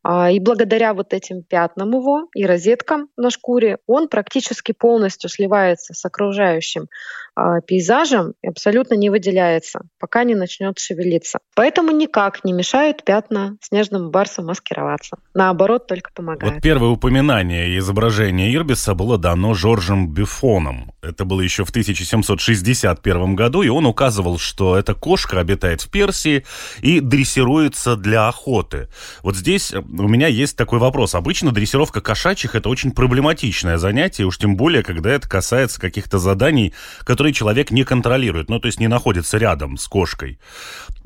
А, 0.04 0.30
и 0.30 0.40
благодаря 0.40 0.94
вот 0.94 1.14
этим 1.14 1.44
пятнам 1.44 1.92
его 1.92 2.28
и 2.36 2.46
розеткам 2.46 3.08
на 3.16 3.30
шкуре 3.30 3.78
он 3.88 4.10
практически 4.10 4.74
полностью 4.74 5.30
сливается 5.30 5.94
с 5.94 6.04
окружающим 6.06 6.88
а, 7.36 7.62
пейзажем 7.62 8.34
и 8.44 8.48
абсолютно 8.48 8.94
не 8.96 9.10
выделяется, 9.10 9.82
пока 10.00 10.24
не 10.24 10.36
начнет 10.36 10.78
шевелиться. 10.78 11.40
Поэтому 11.56 11.92
никак 11.92 12.44
не 12.44 12.54
мешают 12.54 13.04
пятна 13.04 13.58
снежному 13.62 14.10
барсу 14.10 14.44
маскироваться. 14.44 15.18
Наоборот, 15.34 15.88
только 15.88 16.12
помогают. 16.14 16.56
Вот 16.56 16.62
первое 16.62 16.90
упоминание 16.90 17.78
изображения 17.80 18.54
Ирбиса 18.54 18.94
было 18.94 19.18
дано 19.18 19.54
Жоржем 19.54 20.14
Бюфоном. 20.14 20.94
Это 21.02 21.26
было 21.26 21.42
еще 21.42 21.66
в 21.66 21.70
1761 21.70 23.36
году, 23.36 23.64
и 23.64 23.70
он 23.70 23.86
указывал, 23.86 24.38
что 24.38 24.78
эта 24.78 24.94
кошка 24.94 25.40
обитает 25.40 25.82
в 25.82 25.90
Персии 25.90 26.46
и 26.82 27.00
дрессируется 27.00 27.96
для 27.96 28.28
охоты. 28.28 28.90
Вот 29.24 29.36
здесь 29.36 29.74
у 30.02 30.08
меня 30.08 30.28
есть 30.28 30.58
такой 30.58 30.80
вопрос. 30.80 31.14
Обычно 31.14 31.52
дрессировка 31.52 32.02
кошачьих– 32.02 32.56
это 32.56 32.70
очень 32.70 32.92
проблематичное 32.92 33.78
занятие, 33.78 34.26
уж 34.26 34.38
тем 34.38 34.56
более, 34.56 34.84
когда 34.84 35.12
это 35.12 35.30
касается 35.30 35.80
каких-то 35.80 36.18
заданий, 36.18 36.74
которые 37.06 37.34
человек 37.34 37.70
не 37.70 37.84
контролирует, 37.84 38.50
ну, 38.50 38.60
то 38.60 38.68
есть 38.68 38.80
не 38.80 38.88
находится 38.88 39.38
рядом 39.38 39.78
с 39.78 39.88
кошкой. 39.88 40.40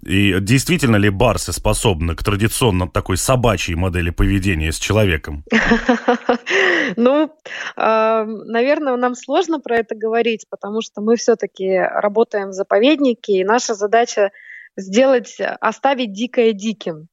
И 0.05 0.39
действительно 0.39 0.95
ли 0.95 1.09
барсы 1.09 1.51
способны 1.51 2.15
к 2.15 2.23
традиционно 2.23 2.87
такой 2.87 3.17
собачьей 3.17 3.75
модели 3.75 4.09
поведения 4.09 4.71
с 4.71 4.79
человеком? 4.79 5.43
Ну, 6.95 7.29
наверное, 7.75 8.95
нам 8.95 9.13
сложно 9.13 9.59
про 9.59 9.77
это 9.77 9.93
говорить, 9.93 10.45
потому 10.49 10.81
что 10.81 11.01
мы 11.01 11.17
все-таки 11.17 11.77
работаем 11.77 12.49
в 12.49 12.53
заповеднике, 12.53 13.33
и 13.33 13.43
наша 13.43 13.73
задача 13.73 14.31
сделать, 14.77 15.37
оставить 15.59 16.13
дикое 16.13 16.53
диким. 16.53 17.09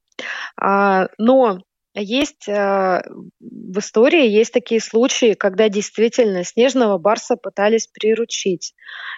А, 0.59 1.07
но 1.17 1.59
есть 1.95 2.47
э, 2.49 3.03
в 3.39 3.79
истории 3.79 4.27
есть 4.27 4.51
такие 4.51 4.81
случаи, 4.81 5.33
когда 5.33 5.69
действительно 5.69 6.43
снежного 6.43 6.97
барса 6.97 7.37
пытались 7.37 7.87
приручить 7.87 8.73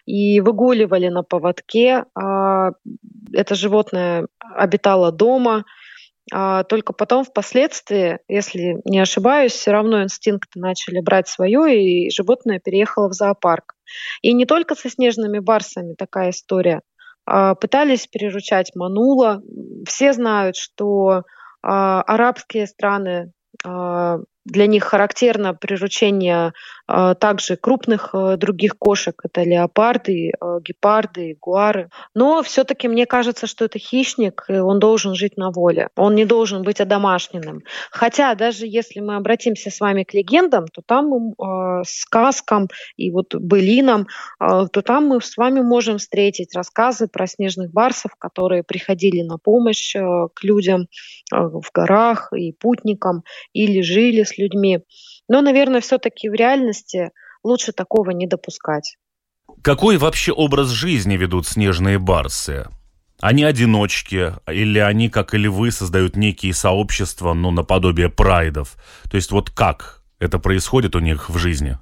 и 0.05 0.39
выгуливали 0.41 1.07
на 1.07 1.23
поводке. 1.23 2.05
А, 2.13 2.71
это 3.33 3.55
животное 3.55 4.27
обитало 4.39 5.11
дома, 5.11 5.65
а 6.31 6.63
только 6.63 6.93
потом 6.93 7.23
впоследствии, 7.23 8.19
если 8.27 8.81
не 8.85 8.99
ошибаюсь, 8.99 9.53
все 9.53 9.71
равно 9.71 10.03
инстинкты 10.03 10.59
начали 10.59 10.99
брать 10.99 11.27
свое, 11.27 11.81
и 11.81 12.11
животное 12.11 12.59
переехало 12.59 13.09
в 13.09 13.13
зоопарк. 13.13 13.75
И 14.21 14.33
не 14.33 14.45
только 14.45 14.75
со 14.75 14.89
снежными 14.89 15.39
барсами 15.39 15.95
такая 15.95 16.31
история. 16.31 16.81
Пытались 17.59 18.07
приручать 18.07 18.73
манула. 18.73 19.41
Все 19.85 20.13
знают, 20.13 20.55
что 20.55 21.23
а, 21.61 22.01
арабские 22.03 22.67
страны 22.67 23.33
а, 23.65 24.19
для 24.45 24.67
них 24.67 24.85
характерно 24.85 25.53
приручение 25.53 26.47
а, 26.47 26.51
также 26.87 27.57
крупных 27.57 28.09
а, 28.13 28.37
других 28.37 28.77
кошек. 28.77 29.19
Это 29.23 29.43
леопарды, 29.43 30.31
а, 30.39 30.59
гепарды, 30.59 31.37
гуары. 31.39 31.89
Но 32.15 32.41
все-таки 32.43 32.87
мне 32.87 33.05
кажется, 33.05 33.47
что 33.47 33.65
это 33.65 33.79
хищник, 33.79 34.45
и 34.47 34.53
он 34.53 34.79
должен 34.79 35.15
жить 35.15 35.37
на 35.37 35.51
воле. 35.51 35.89
Он 35.95 36.15
не 36.15 36.25
должен 36.25 36.63
быть 36.63 36.79
одомашненным. 36.79 37.63
Хотя 37.91 38.33
даже 38.35 38.65
если 38.65 39.01
мы 39.01 39.15
обратимся 39.15 39.69
с 39.69 39.79
вами 39.79 40.03
к 40.03 40.13
легендам, 40.13 40.67
то 40.67 40.81
там 40.85 41.33
э, 41.33 41.83
сказкам 41.85 42.69
и 42.95 43.11
вот 43.11 43.35
былинам, 43.35 44.07
э, 44.39 44.67
то 44.71 44.81
там 44.81 45.07
мы 45.07 45.21
с 45.21 45.35
вами 45.37 45.61
можем 45.61 45.97
встретить 45.97 46.55
рассказы 46.55 47.07
про 47.07 47.27
снежных 47.27 47.71
барсов, 47.71 48.15
которые 48.17 48.63
приходили 48.63 49.21
на 49.21 49.37
помощь 49.37 49.95
э, 49.95 50.27
к 50.33 50.43
людям 50.43 50.87
э, 51.33 51.35
в 51.35 51.69
горах 51.73 52.31
и 52.33 52.53
путникам 52.53 53.23
или 53.53 53.81
жили 53.81 54.23
с 54.23 54.37
людьми. 54.37 54.79
Но, 55.27 55.41
наверное, 55.41 55.81
все-таки 55.81 56.29
в 56.29 56.33
реальности 56.33 57.11
лучше 57.43 57.71
такого 57.71 58.11
не 58.11 58.27
допускать. 58.27 58.97
Какой 59.61 59.97
вообще 59.97 60.31
образ 60.31 60.69
жизни 60.69 61.17
ведут 61.17 61.47
снежные 61.47 61.99
барсы? 61.99 62.67
Они 63.19 63.43
одиночки, 63.43 64.33
или 64.47 64.79
они, 64.79 65.09
как 65.09 65.33
и 65.33 65.37
львы, 65.37 65.71
создают 65.71 66.15
некие 66.15 66.53
сообщества, 66.53 67.33
ну, 67.33 67.51
наподобие 67.51 68.09
прайдов? 68.09 68.77
То 69.09 69.17
есть 69.17 69.31
вот 69.31 69.49
как 69.49 70.03
это 70.19 70.37
происходит 70.37 70.95
у 70.95 70.99
них 70.99 71.29
в 71.29 71.37
жизни? 71.37 71.77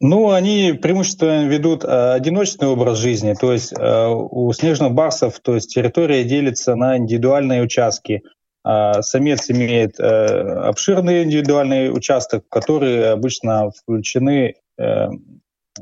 Ну, 0.00 0.32
они 0.32 0.72
преимущественно 0.72 1.46
ведут 1.46 1.84
э, 1.84 2.12
одиночный 2.14 2.66
образ 2.66 2.98
жизни, 2.98 3.34
то 3.40 3.52
есть 3.52 3.72
э, 3.72 4.08
у 4.08 4.52
снежных 4.52 4.90
барсов, 4.90 5.38
то 5.38 5.54
есть 5.54 5.72
территория 5.72 6.24
делится 6.24 6.74
на 6.74 6.96
индивидуальные 6.96 7.62
участки. 7.62 8.22
А, 8.64 9.02
самец 9.02 9.50
имеет 9.50 9.98
э, 9.98 10.04
обширный 10.04 11.24
индивидуальный 11.24 11.92
участок, 11.92 12.44
в 12.46 12.48
который 12.48 13.10
обычно 13.10 13.70
включены 13.70 14.54
э, 14.78 15.08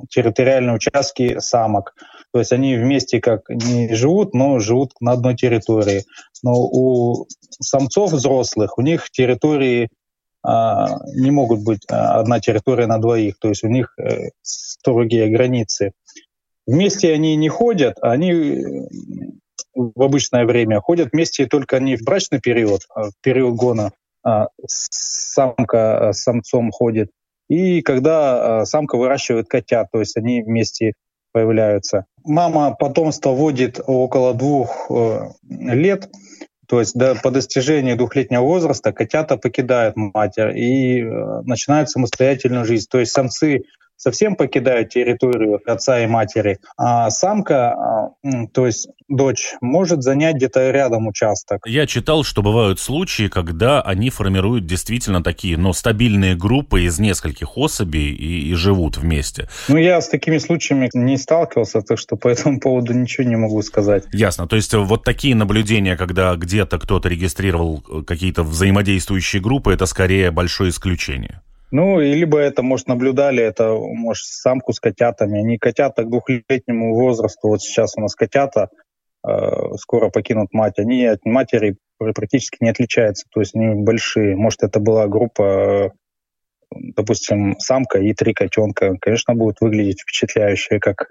территориальные 0.08 0.76
участки 0.76 1.38
самок. 1.40 1.94
То 2.32 2.38
есть 2.38 2.52
они 2.52 2.76
вместе 2.76 3.20
как 3.20 3.48
не 3.48 3.92
живут, 3.94 4.34
но 4.34 4.58
живут 4.60 4.92
на 5.00 5.12
одной 5.12 5.34
территории. 5.36 6.04
Но 6.42 6.52
у 6.54 7.26
самцов 7.60 8.12
взрослых, 8.12 8.78
у 8.78 8.82
них 8.82 9.10
территории 9.10 9.88
а, 10.42 11.00
не 11.14 11.30
могут 11.30 11.62
быть 11.62 11.82
а, 11.90 12.20
одна 12.20 12.40
территория 12.40 12.86
на 12.86 12.98
двоих. 12.98 13.38
То 13.38 13.48
есть 13.48 13.64
у 13.64 13.68
них 13.68 13.94
э, 13.98 14.30
строгие 14.42 15.28
границы. 15.28 15.92
Вместе 16.66 17.12
они 17.12 17.36
не 17.36 17.48
ходят, 17.48 17.96
они 18.00 18.64
в 19.74 20.02
обычное 20.02 20.44
время 20.44 20.80
ходят 20.80 21.10
вместе 21.12 21.46
только 21.46 21.78
не 21.80 21.96
в 21.96 22.02
брачный 22.02 22.40
период, 22.40 22.82
а 22.94 23.10
в 23.10 23.12
период 23.22 23.54
гона 23.54 23.92
а, 24.22 24.48
самка 24.66 26.08
а, 26.08 26.12
с 26.12 26.22
самцом 26.22 26.70
ходит, 26.70 27.10
и 27.48 27.82
когда 27.82 28.60
а, 28.60 28.64
самка 28.66 28.96
выращивает 28.96 29.48
котят, 29.48 29.88
то 29.92 30.00
есть 30.00 30.16
они 30.16 30.42
вместе 30.42 30.94
появляются. 31.32 32.06
Мама 32.24 32.74
потомство 32.78 33.30
водит 33.30 33.80
около 33.86 34.34
двух 34.34 34.90
э, 34.90 35.28
лет, 35.48 36.08
то 36.66 36.80
есть 36.80 36.94
до, 36.96 37.14
по 37.14 37.30
достижении 37.30 37.94
двухлетнего 37.94 38.42
возраста 38.42 38.92
котята 38.92 39.36
покидают 39.36 39.96
матерь 39.96 40.56
и 40.56 41.02
э, 41.02 41.40
начинают 41.42 41.90
самостоятельную 41.90 42.64
жизнь. 42.64 42.86
То 42.90 42.98
есть 42.98 43.12
самцы 43.12 43.62
совсем 44.00 44.34
покидают 44.34 44.88
территорию 44.88 45.60
отца 45.66 46.00
и 46.00 46.06
матери, 46.06 46.58
а 46.76 47.10
самка, 47.10 47.72
а, 47.72 48.46
то 48.52 48.66
есть 48.66 48.88
дочь, 49.08 49.54
может 49.60 50.02
занять 50.02 50.36
где-то 50.36 50.70
рядом 50.70 51.06
участок. 51.06 51.66
Я 51.66 51.86
читал, 51.86 52.24
что 52.24 52.42
бывают 52.42 52.80
случаи, 52.80 53.28
когда 53.28 53.82
они 53.82 54.08
формируют 54.08 54.64
действительно 54.64 55.22
такие, 55.22 55.58
но 55.58 55.72
стабильные 55.72 56.34
группы 56.34 56.82
из 56.82 56.98
нескольких 56.98 57.58
особей 57.58 58.10
и, 58.10 58.50
и 58.50 58.54
живут 58.54 58.96
вместе. 58.96 59.48
Ну, 59.68 59.76
я 59.76 60.00
с 60.00 60.08
такими 60.08 60.38
случаями 60.38 60.88
не 60.94 61.18
сталкивался, 61.18 61.82
так 61.82 61.98
что 61.98 62.16
по 62.16 62.28
этому 62.28 62.58
поводу 62.58 62.94
ничего 62.94 63.28
не 63.28 63.36
могу 63.36 63.60
сказать. 63.62 64.04
Ясно. 64.12 64.48
То 64.48 64.56
есть 64.56 64.72
вот 64.72 65.04
такие 65.04 65.34
наблюдения, 65.34 65.96
когда 65.96 66.34
где-то 66.36 66.78
кто-то 66.78 67.08
регистрировал 67.08 67.80
какие-то 68.06 68.44
взаимодействующие 68.44 69.42
группы, 69.42 69.72
это 69.72 69.84
скорее 69.84 70.30
большое 70.30 70.70
исключение. 70.70 71.42
Ну, 71.70 72.00
и 72.00 72.12
либо 72.12 72.38
это, 72.38 72.62
может, 72.62 72.88
наблюдали, 72.88 73.42
это, 73.42 73.74
может, 73.74 74.24
самку 74.24 74.72
с 74.72 74.80
котятами. 74.80 75.40
Они 75.40 75.58
котята 75.58 76.02
к 76.02 76.10
двухлетнему 76.10 76.94
возрасту, 76.94 77.48
вот 77.48 77.62
сейчас 77.62 77.96
у 77.96 78.00
нас 78.00 78.14
котята 78.14 78.70
э, 79.26 79.74
скоро 79.76 80.10
покинут 80.10 80.52
мать, 80.52 80.78
они 80.78 81.04
от 81.04 81.24
матери 81.24 81.76
практически 81.98 82.58
не 82.60 82.70
отличаются, 82.70 83.26
то 83.30 83.40
есть 83.40 83.54
они 83.54 83.82
большие. 83.82 84.34
Может, 84.34 84.62
это 84.62 84.80
была 84.80 85.06
группа, 85.06 85.42
э, 85.42 85.90
допустим, 86.72 87.58
самка 87.60 87.98
и 87.98 88.14
три 88.14 88.34
котенка. 88.34 88.96
Конечно, 89.00 89.34
будет 89.34 89.60
выглядеть 89.60 90.00
впечатляюще, 90.00 90.80
как 90.80 91.08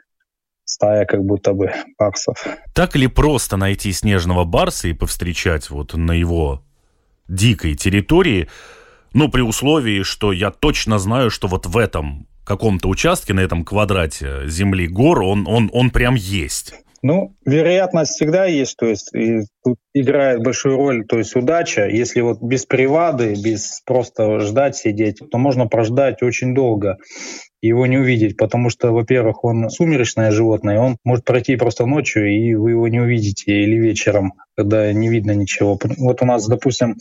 стая 0.66 1.06
как 1.06 1.24
будто 1.24 1.54
бы 1.54 1.72
барсов. 1.98 2.46
Так 2.74 2.96
ли 2.96 3.08
просто 3.08 3.58
найти 3.58 3.92
снежного 3.92 4.46
барса 4.46 4.88
и 4.88 4.94
повстречать 4.94 5.70
вот 5.70 5.96
на 5.96 6.12
его 6.12 6.64
дикой 7.28 7.76
территории, 7.76 8.50
ну, 9.14 9.30
при 9.30 9.42
условии, 9.42 10.04
что 10.04 10.32
я 10.32 10.52
точно 10.52 11.00
знаю, 11.00 11.30
что 11.30 11.48
вот 11.48 11.66
в 11.66 11.78
этом 11.78 12.28
каком-то 12.44 12.90
участке, 12.90 13.34
на 13.34 13.42
этом 13.42 13.64
квадрате 13.64 14.48
земли 14.48 14.88
гор, 14.88 15.22
он, 15.22 15.48
он, 15.48 15.70
он 15.72 15.92
прям 15.92 16.16
есть. 16.16 16.74
Ну, 17.02 17.34
вероятность 17.46 18.12
всегда 18.12 18.46
есть, 18.46 18.76
то 18.76 18.86
есть 18.86 19.14
и 19.16 19.42
тут 19.64 19.78
играет 19.94 20.44
большую 20.44 20.76
роль, 20.76 21.06
то 21.06 21.18
есть 21.18 21.36
удача. 21.36 21.88
Если 21.88 22.20
вот 22.20 22.42
без 22.42 22.66
привады, 22.66 23.36
без 23.42 23.82
просто 23.86 24.40
ждать 24.40 24.76
сидеть, 24.76 25.22
то 25.32 25.38
можно 25.38 25.68
прождать 25.68 26.22
очень 26.22 26.54
долго 26.54 26.98
его 27.62 27.86
не 27.86 27.98
увидеть, 27.98 28.38
потому 28.38 28.70
что, 28.70 28.92
во-первых, 28.92 29.44
он 29.44 29.70
сумеречное 29.70 30.32
животное, 30.32 30.80
он 30.80 30.98
может 31.04 31.26
пройти 31.26 31.56
просто 31.56 31.86
ночью, 31.86 32.28
и 32.28 32.56
вы 32.56 32.72
его 32.72 32.88
не 32.88 33.00
увидите, 33.00 33.52
или 33.52 33.76
вечером, 33.76 34.34
когда 34.56 34.92
не 34.94 35.10
видно 35.10 35.32
ничего. 35.32 35.78
Вот 35.98 36.22
у 36.22 36.26
нас, 36.26 36.48
допустим, 36.48 36.96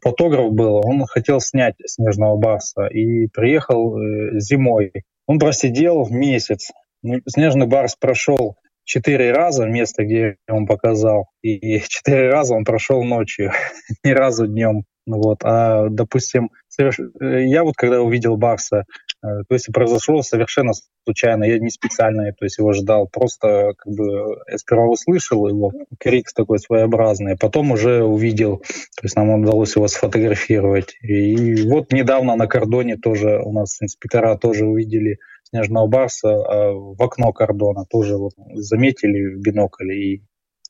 фотограф 0.00 0.52
был, 0.52 0.76
он 0.84 1.04
хотел 1.06 1.40
снять 1.40 1.74
снежного 1.84 2.36
барса 2.36 2.86
и 2.86 3.26
приехал 3.28 3.98
э, 3.98 4.38
зимой. 4.38 4.92
Он 5.26 5.38
просидел 5.38 6.06
месяц. 6.08 6.70
Ну, 7.02 7.20
снежный 7.26 7.66
барс 7.66 7.96
прошел 7.96 8.56
четыре 8.84 9.32
раза 9.32 9.66
место, 9.66 10.04
где 10.04 10.36
он 10.48 10.66
показал, 10.66 11.28
и 11.42 11.80
четыре 11.88 12.30
раза 12.30 12.54
он 12.54 12.64
прошел 12.64 13.02
ночью, 13.02 13.52
ни 14.04 14.10
разу 14.10 14.46
днем. 14.46 14.84
Вот. 15.06 15.40
А, 15.42 15.88
допустим, 15.90 16.50
я 16.78 17.64
вот 17.64 17.74
когда 17.76 18.02
увидел 18.02 18.36
Барса, 18.36 18.84
э, 19.22 19.26
то 19.48 19.54
есть 19.54 19.72
произошло 19.72 20.22
совершенно 20.22 20.72
случайно, 21.04 21.44
я 21.44 21.58
не 21.58 21.70
специально 21.70 22.32
то 22.32 22.44
есть 22.44 22.58
его 22.58 22.72
ждал, 22.72 23.08
просто 23.08 23.74
как 23.76 23.92
бы 23.92 24.42
я 24.50 24.58
сперва 24.58 24.86
услышал 24.86 25.46
его 25.46 25.72
крик 25.98 26.32
такой 26.34 26.58
своеобразный, 26.58 27.34
а 27.34 27.36
потом 27.36 27.72
уже 27.72 28.02
увидел, 28.02 28.58
то 28.58 29.04
есть 29.04 29.16
нам 29.16 29.30
удалось 29.30 29.76
его 29.76 29.88
сфотографировать. 29.88 30.96
И 31.02 31.68
вот 31.68 31.92
недавно 31.92 32.36
на 32.36 32.46
кордоне 32.46 32.96
тоже 32.96 33.40
у 33.44 33.52
нас 33.52 33.80
инспектора 33.80 34.36
тоже 34.36 34.66
увидели 34.66 35.18
снежного 35.44 35.86
барса 35.86 36.30
а 36.30 36.72
в 36.72 37.00
окно 37.02 37.32
кордона, 37.32 37.84
тоже 37.88 38.16
вот 38.16 38.32
заметили 38.54 39.34
в 39.34 39.40
бинокль 39.40 39.92
и 39.92 40.22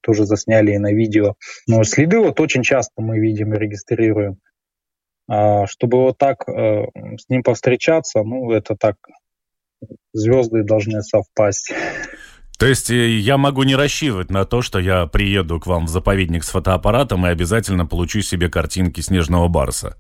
тоже 0.05 0.27
засняли 0.27 0.73
и 0.73 0.79
на 0.79 0.93
видео. 0.93 1.35
Но 1.67 1.83
следы 1.85 2.19
вот 2.19 2.39
очень 2.41 2.63
часто 2.63 3.01
мы 3.01 3.19
видим 3.19 3.55
и 3.55 3.59
регистрируем. 3.59 4.39
А 5.29 5.67
чтобы 5.67 5.99
вот 6.03 6.19
так 6.19 6.49
э, 6.49 6.87
с 7.19 7.29
ним 7.29 7.43
повстречаться, 7.43 8.23
ну, 8.23 8.51
это 8.51 8.77
так, 8.77 8.97
звезды 10.13 10.63
должны 10.63 11.03
совпасть. 11.03 11.73
То 12.59 12.67
есть 12.67 12.91
э, 12.91 13.09
я 13.19 13.37
могу 13.37 13.63
не 13.63 13.75
рассчитывать 13.75 14.31
на 14.31 14.45
то, 14.45 14.63
что 14.63 14.79
я 14.79 15.07
приеду 15.07 15.61
к 15.61 15.67
вам 15.67 15.87
в 15.87 15.89
заповедник 15.89 16.45
с 16.45 16.51
фотоаппаратом 16.51 17.27
и 17.27 17.31
обязательно 17.31 17.87
получу 17.87 18.21
себе 18.21 18.49
картинки 18.49 19.01
снежного 19.01 19.49
барса. 19.49 19.97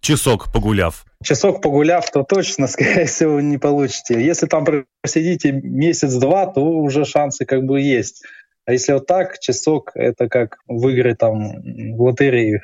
Часок 0.00 0.52
погуляв. 0.52 1.04
Часок 1.22 1.60
погуляв, 1.60 2.10
то 2.10 2.22
точно, 2.22 2.66
скорее 2.68 3.06
всего, 3.06 3.40
не 3.40 3.58
получите. 3.58 4.24
Если 4.24 4.46
там 4.46 4.64
просидите 5.02 5.52
месяц-два, 5.52 6.46
то 6.46 6.60
уже 6.60 7.04
шансы 7.04 7.44
как 7.44 7.64
бы 7.64 7.80
есть. 7.80 8.24
А 8.66 8.72
если 8.72 8.92
вот 8.92 9.06
так, 9.06 9.38
часок, 9.40 9.90
это 9.94 10.28
как 10.28 10.58
в 10.68 10.88
игры 10.88 11.14
там 11.16 11.62
в 11.96 12.02
лотерею. 12.02 12.62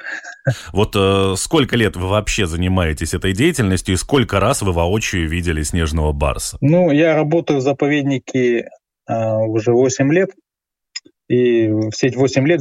Вот 0.73 0.95
э, 0.95 1.35
сколько 1.37 1.77
лет 1.77 1.97
вы 1.97 2.09
вообще 2.09 2.47
занимаетесь 2.47 3.15
этой 3.15 3.33
деятельностью 3.33 3.95
и 3.95 3.99
сколько 3.99 4.39
раз 4.39 4.63
вы 4.63 4.73
воочию 4.73 5.29
видели 5.29 5.63
снежного 5.63 6.13
барса? 6.13 6.59
Ну, 6.61 6.91
я 6.93 7.17
работаю 7.17 7.59
в 7.59 7.63
заповеднике 7.63 8.69
э, 9.09 9.37
уже 9.47 9.73
8 9.73 10.13
лет. 10.13 10.31
И 11.29 11.69
все 11.91 12.09
эти 12.09 12.17
8 12.17 12.47
лет 12.47 12.61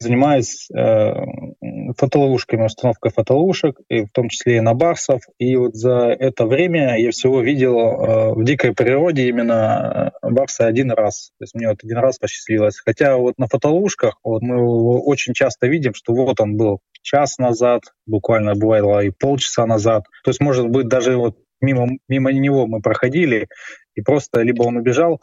занимаюсь 0.00 0.68
э, 0.70 1.12
фотоловушками, 1.98 2.64
установкой 2.64 3.10
фотоловушек, 3.10 3.80
и 3.88 4.04
в 4.04 4.12
том 4.12 4.28
числе 4.28 4.58
и 4.58 4.60
на 4.60 4.74
барсов. 4.74 5.22
И 5.38 5.56
вот 5.56 5.74
за 5.74 6.16
это 6.18 6.46
время 6.46 6.98
я 6.98 7.10
всего 7.10 7.40
видел 7.40 7.78
э, 7.78 8.34
в 8.34 8.44
дикой 8.44 8.74
природе 8.74 9.28
именно 9.28 10.12
э, 10.22 10.30
барса 10.30 10.66
один 10.66 10.90
раз. 10.92 11.30
То 11.38 11.44
есть 11.44 11.54
мне 11.54 11.68
вот 11.68 11.78
один 11.82 11.98
раз 11.98 12.18
посчастливилось. 12.18 12.78
Хотя 12.78 13.16
вот 13.16 13.34
на 13.38 13.46
фотоловушках 13.46 14.18
вот 14.22 14.42
мы 14.42 14.60
очень 15.00 15.34
часто 15.34 15.66
видим, 15.66 15.94
что 15.94 16.14
вот 16.14 16.40
он 16.40 16.56
был 16.56 16.80
час 17.02 17.38
назад, 17.38 17.82
буквально 18.06 18.54
бывало 18.54 19.00
и 19.04 19.10
полчаса 19.10 19.66
назад. 19.66 20.04
То 20.24 20.30
есть, 20.30 20.40
может 20.40 20.68
быть, 20.68 20.88
даже 20.88 21.16
вот 21.16 21.36
мимо, 21.60 21.88
мимо 22.08 22.32
него 22.32 22.66
мы 22.66 22.80
проходили, 22.80 23.48
и 23.94 24.00
просто 24.00 24.42
либо 24.42 24.62
он 24.62 24.76
убежал, 24.76 25.20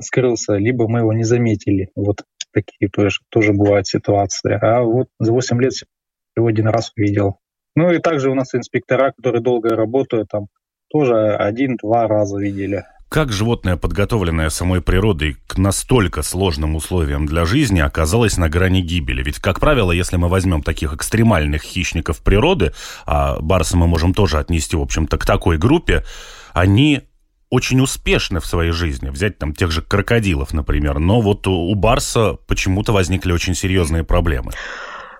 скрылся, 0.00 0.54
либо 0.54 0.88
мы 0.88 1.00
его 1.00 1.12
не 1.12 1.24
заметили. 1.24 1.90
Вот 1.94 2.22
такие 2.52 2.90
тоже, 2.90 3.20
тоже 3.28 3.52
бывают 3.52 3.86
ситуации. 3.86 4.58
А 4.60 4.82
вот 4.82 5.08
за 5.18 5.32
8 5.32 5.60
лет 5.60 5.72
всего 5.72 6.46
один 6.46 6.68
раз 6.68 6.92
увидел. 6.96 7.38
Ну 7.76 7.92
и 7.92 7.98
также 7.98 8.30
у 8.30 8.34
нас 8.34 8.54
инспектора, 8.54 9.12
которые 9.16 9.42
долго 9.42 9.76
работают, 9.76 10.28
там 10.28 10.48
тоже 10.90 11.34
один-два 11.36 12.08
раза 12.08 12.38
видели. 12.38 12.84
Как 13.08 13.32
животное, 13.32 13.76
подготовленное 13.76 14.50
самой 14.50 14.80
природой 14.82 15.36
к 15.48 15.58
настолько 15.58 16.22
сложным 16.22 16.76
условиям 16.76 17.26
для 17.26 17.44
жизни, 17.44 17.80
оказалось 17.80 18.36
на 18.36 18.48
грани 18.48 18.82
гибели? 18.82 19.20
Ведь, 19.20 19.40
как 19.40 19.58
правило, 19.58 19.90
если 19.90 20.16
мы 20.16 20.28
возьмем 20.28 20.62
таких 20.62 20.94
экстремальных 20.94 21.62
хищников 21.62 22.22
природы, 22.22 22.72
а 23.06 23.40
барса 23.40 23.76
мы 23.76 23.88
можем 23.88 24.14
тоже 24.14 24.38
отнести, 24.38 24.76
в 24.76 24.80
общем-то, 24.80 25.18
к 25.18 25.26
такой 25.26 25.58
группе, 25.58 26.04
они 26.52 27.02
очень 27.50 27.80
успешны 27.80 28.40
в 28.40 28.46
своей 28.46 28.70
жизни. 28.70 29.10
Взять 29.10 29.38
там 29.38 29.54
тех 29.54 29.70
же 29.72 29.82
крокодилов, 29.82 30.54
например. 30.54 30.98
Но 30.98 31.20
вот 31.20 31.46
у 31.46 31.74
барса 31.74 32.34
почему-то 32.46 32.92
возникли 32.92 33.32
очень 33.32 33.54
серьезные 33.54 34.04
проблемы. 34.04 34.52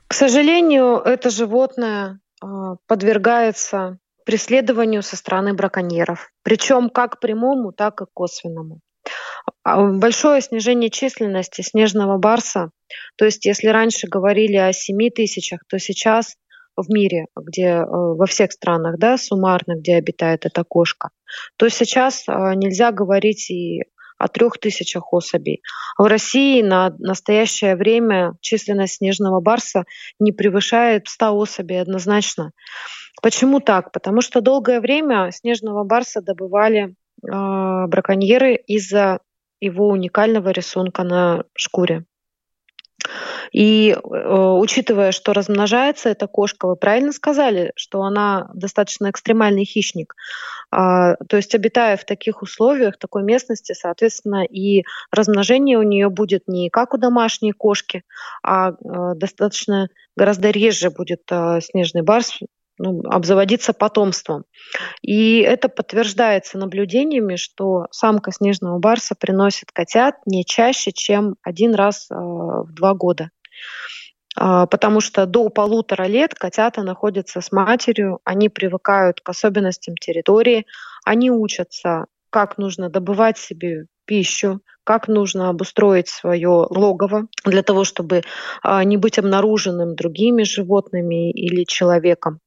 К 0.07 0.14
сожалению, 0.14 0.97
это 0.99 1.31
животное 1.31 2.21
а, 2.40 2.77
подвергается 2.87 3.99
преследованию 4.25 5.03
со 5.03 5.16
стороны 5.16 5.55
браконьеров. 5.55 6.31
Причем 6.43 6.88
как 6.88 7.21
прямому, 7.21 7.73
так 7.73 8.01
и 8.01 8.05
косвенному. 8.12 8.81
А, 9.64 9.85
большое 9.87 10.40
снижение 10.40 10.90
численности 10.90 11.62
снежного 11.62 12.19
барса. 12.19 12.71
То 13.16 13.25
есть 13.25 13.45
если 13.45 13.69
раньше 13.69 14.07
говорили 14.09 14.57
о 14.57 14.73
7 14.73 15.11
тысячах, 15.11 15.61
то 15.69 15.79
сейчас 15.79 16.37
в 16.83 16.88
мире, 16.90 17.27
где 17.37 17.66
э, 17.66 17.85
во 17.87 18.27
всех 18.27 18.53
странах, 18.53 18.99
да, 18.99 19.19
суммарно, 19.19 19.77
где 19.77 19.97
обитает 19.97 20.47
эта 20.47 20.64
кошка, 20.64 21.11
то 21.57 21.69
сейчас 21.69 22.25
э, 22.29 22.33
нельзя 22.55 22.93
говорить 22.93 23.51
и 23.51 23.83
о 24.21 24.29
трех 24.29 24.59
тысячах 24.59 25.12
особей. 25.12 25.62
В 25.97 26.05
России 26.05 26.61
на 26.61 26.95
настоящее 26.99 27.75
время 27.75 28.35
численность 28.43 28.97
снежного 28.97 29.40
барса 29.40 29.85
не 30.19 30.33
превышает 30.33 31.09
100 31.09 31.35
особей 31.35 31.81
однозначно. 31.81 32.53
Почему 33.23 33.61
так? 33.61 33.93
Потому 33.93 34.21
что 34.21 34.43
долгое 34.43 34.81
время 34.81 35.31
снежного 35.33 35.85
барса 35.85 36.21
добывали 36.21 36.88
э, 36.88 36.90
браконьеры 37.23 38.57
из-за 38.57 39.21
его 39.61 39.88
уникального 39.88 40.51
рисунка 40.51 41.03
на 41.03 41.45
шкуре. 41.55 42.05
И 43.53 43.90
э, 43.90 43.96
учитывая, 43.99 45.12
что 45.12 45.33
размножается 45.33 46.09
эта 46.09 46.27
кошка, 46.27 46.66
вы 46.66 46.77
правильно 46.77 47.12
сказали, 47.12 47.73
что 47.77 48.03
она 48.03 48.51
достаточно 48.55 49.11
экстремальный 49.11 49.64
хищник. 49.64 50.14
А, 50.70 51.16
то 51.29 51.37
есть, 51.37 51.55
обитая 51.55 51.96
в 51.96 52.05
таких 52.05 52.42
условиях, 52.42 52.94
в 52.94 52.99
такой 52.99 53.23
местности, 53.23 53.73
соответственно, 53.73 54.44
и 54.44 54.85
размножение 55.11 55.79
у 55.79 55.83
нее 55.83 56.11
будет 56.11 56.46
не 56.46 56.70
как 56.70 56.94
у 56.94 56.99
домашней 56.99 57.53
кошки, 57.53 58.05
а 58.42 58.70
э, 58.70 58.75
достаточно 59.16 59.88
гораздо 60.16 60.51
реже 60.51 60.90
будет 60.90 61.23
э, 61.31 61.61
снежный 61.61 62.03
барс 62.03 62.38
ну, 62.81 63.03
обзаводиться 63.05 63.75
потомством. 63.75 64.45
И 65.03 65.40
это 65.40 65.69
подтверждается 65.69 66.57
наблюдениями, 66.57 67.37
что 67.37 67.87
самка 67.90 68.33
снежного 68.33 68.79
барса 68.79 69.14
приносит 69.14 69.71
котят 69.71 70.16
не 70.25 70.47
чаще, 70.47 70.90
чем 70.90 71.37
один 71.43 71.75
раз 71.75 72.11
э, 72.11 72.14
в 72.14 72.73
два 72.73 72.95
года. 72.95 73.31
Э, 74.35 74.66
потому 74.71 75.01
что 75.01 75.27
до 75.27 75.51
полутора 75.51 76.05
лет 76.05 76.35
котята 76.35 76.83
находятся 76.83 77.43
с 77.43 77.53
матерью, 77.53 78.21
они 78.25 78.49
привыкают 78.49 79.21
к 79.21 79.29
особенностям 79.29 79.95
территории, 79.97 80.64
они 81.05 81.31
учатся, 81.31 82.07
как 82.31 82.57
нужно 82.57 82.88
добывать 82.88 83.37
себе 83.37 83.87
пищу, 84.11 84.61
как 84.83 85.07
нужно 85.07 85.51
обустроить 85.51 86.09
свое 86.09 86.66
логово 86.68 87.29
для 87.44 87.62
того, 87.62 87.85
чтобы 87.85 88.23
а, 88.61 88.83
не 88.83 88.96
быть 88.96 89.20
обнаруженным 89.20 89.94
другими 89.94 90.42
животными 90.42 91.31
или 91.31 91.62
человеком. 91.64 92.40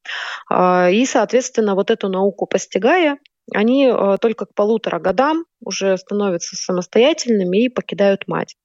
А, 0.49 0.89
и, 0.89 1.05
соответственно, 1.05 1.75
вот 1.75 1.89
эту 1.89 2.09
науку 2.09 2.47
постигая, 2.47 3.17
они 3.53 3.87
а, 3.87 4.17
только 4.17 4.45
к 4.45 4.53
полутора 4.53 4.99
годам 4.99 5.45
уже 5.63 5.95
становятся 5.95 6.57
самостоятельными 6.57 7.63
и 7.63 7.69
покидают 7.69 8.27
мать. 8.27 8.57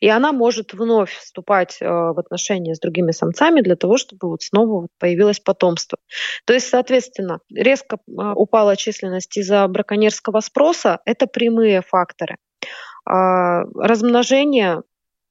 И 0.00 0.08
она 0.08 0.32
может 0.32 0.74
вновь 0.74 1.12
вступать 1.12 1.78
в 1.80 2.18
отношения 2.18 2.74
с 2.74 2.80
другими 2.80 3.12
самцами 3.12 3.60
для 3.60 3.76
того, 3.76 3.96
чтобы 3.96 4.28
вот 4.28 4.42
снова 4.42 4.88
появилось 4.98 5.40
потомство. 5.40 5.98
То 6.44 6.52
есть, 6.52 6.68
соответственно, 6.68 7.40
резко 7.50 7.98
упала 8.06 8.76
численность 8.76 9.36
из-за 9.36 9.66
браконьерского 9.68 10.40
спроса. 10.40 11.00
Это 11.04 11.26
прямые 11.26 11.82
факторы. 11.82 12.36
А, 13.04 13.64
размножение 13.74 14.82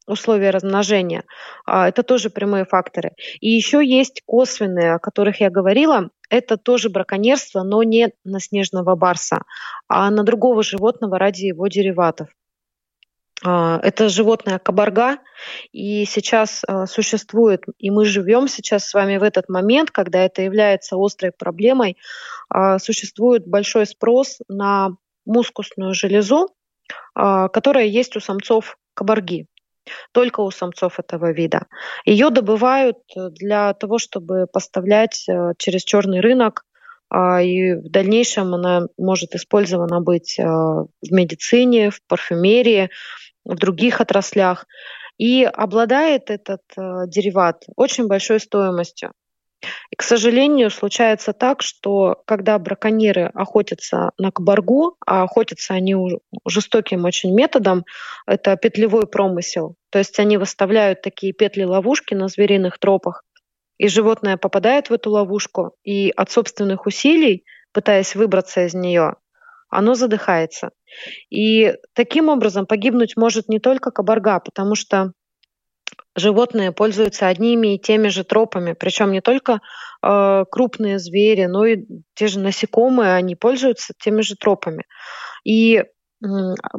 условия 0.08 0.49
размножения. 0.49 1.23
А, 1.65 1.88
это 1.88 2.04
тоже 2.04 2.30
прямые 2.30 2.65
факторы. 2.65 3.12
И 3.39 3.49
еще 3.49 3.86
есть 3.86 4.21
косвенные, 4.25 4.95
о 4.95 4.99
которых 4.99 5.39
я 5.41 5.49
говорила. 5.49 6.10
Это 6.30 6.58
тоже 6.58 6.89
браконьерство, 6.89 7.63
но 7.63 7.84
не 7.84 8.12
на 8.23 8.39
снежного 8.39 8.95
барса, 8.95 9.43
а 9.88 10.10
на 10.10 10.23
другого 10.23 10.63
животного 10.63 11.19
ради 11.19 11.45
его 11.45 11.67
дериватов. 11.67 12.30
А, 13.43 13.80
это 13.82 14.10
животное 14.10 14.60
кабарга, 14.60 15.17
и 15.71 16.06
сейчас 16.06 16.63
существует, 16.88 17.63
и 17.80 17.89
мы 17.89 18.06
живем 18.06 18.47
сейчас 18.47 18.88
с 18.88 18.93
вами 18.93 19.17
в 19.17 19.23
этот 19.23 19.49
момент, 19.49 19.91
когда 19.91 20.23
это 20.23 20.41
является 20.41 20.95
острой 20.97 21.32
проблемой, 21.32 21.97
существует 22.80 23.47
большой 23.47 23.88
спрос 23.88 24.39
на 24.47 24.97
мускусную 25.25 25.93
железу, 25.93 26.49
а, 27.13 27.49
которая 27.49 27.86
есть 27.86 28.15
у 28.15 28.19
самцов 28.19 28.77
кабарги. 28.93 29.47
Только 30.12 30.41
у 30.41 30.51
самцов 30.51 30.99
этого 30.99 31.32
вида. 31.32 31.65
Ее 32.06 32.30
добывают 32.30 32.97
для 33.15 33.73
того, 33.73 33.97
чтобы 33.97 34.45
поставлять 34.45 35.27
э, 35.27 35.54
через 35.58 35.84
черный 35.84 36.19
рынок, 36.19 36.65
а, 37.10 37.41
и 37.41 37.73
в 37.73 37.89
дальнейшем 37.89 38.54
она 38.54 38.88
может 38.97 39.34
использована 39.34 39.99
быть 39.99 40.38
э, 40.38 40.43
в 40.43 41.12
медицине, 41.12 41.89
в 41.89 41.99
парфюмерии, 42.08 42.91
в 43.45 43.56
других 43.56 44.01
отраслях. 44.01 44.65
И 45.17 45.43
обладает 45.43 46.30
этот 46.30 46.62
э, 46.77 47.08
дериват 47.08 47.65
очень 47.75 48.08
большой 48.08 48.39
стоимостью. 48.39 49.12
И, 49.91 49.95
к 49.95 50.01
сожалению, 50.01 50.71
случается 50.71 51.34
так, 51.34 51.62
что 51.62 52.23
когда 52.25 52.58
браконьеры 52.58 53.32
охотятся 53.34 54.12
на 54.17 54.32
кабаргу, 54.32 54.97
а 55.06 55.23
охотятся 55.23 55.73
они 55.73 55.95
жестоким 56.47 57.06
очень 57.06 57.34
методом, 57.34 57.86
это 58.25 58.56
петлевой 58.56 59.08
промысел. 59.08 59.75
То 59.91 59.99
есть 59.99 60.17
они 60.19 60.38
выставляют 60.38 61.01
такие 61.01 61.34
петли-ловушки 61.34 62.15
на 62.15 62.27
звериных 62.27 62.80
тропах, 62.80 63.23
и 63.77 63.88
животное 63.88 64.38
попадает 64.38 64.89
в 64.89 64.93
эту 64.93 65.12
ловушку, 65.12 65.75
и 65.84 66.12
от 66.15 66.32
собственных 66.32 66.86
усилий, 66.86 67.45
пытаясь 67.71 68.15
выбраться 68.15 68.65
из 68.65 68.73
нее, 68.73 69.15
оно 69.71 69.95
задыхается. 69.95 70.69
И 71.29 71.73
таким 71.93 72.29
образом 72.29 72.67
погибнуть 72.67 73.17
может 73.17 73.49
не 73.49 73.60
только 73.60 73.89
кабарга, 73.89 74.39
потому 74.39 74.75
что 74.75 75.13
животные 76.15 76.71
пользуются 76.71 77.27
одними 77.27 77.75
и 77.75 77.79
теми 77.79 78.10
же 78.10 78.23
тропами, 78.23 78.73
причем 78.73 79.12
не 79.12 79.21
только 79.21 79.62
э, 80.03 80.43
крупные 80.51 80.99
звери, 80.99 81.45
но 81.45 81.65
и 81.65 81.86
те 82.13 82.27
же 82.27 82.39
насекомые, 82.39 83.15
они 83.15 83.36
пользуются 83.36 83.93
теми 83.97 84.21
же 84.21 84.36
тропами. 84.36 84.84
И 85.45 85.77
э, 85.77 85.86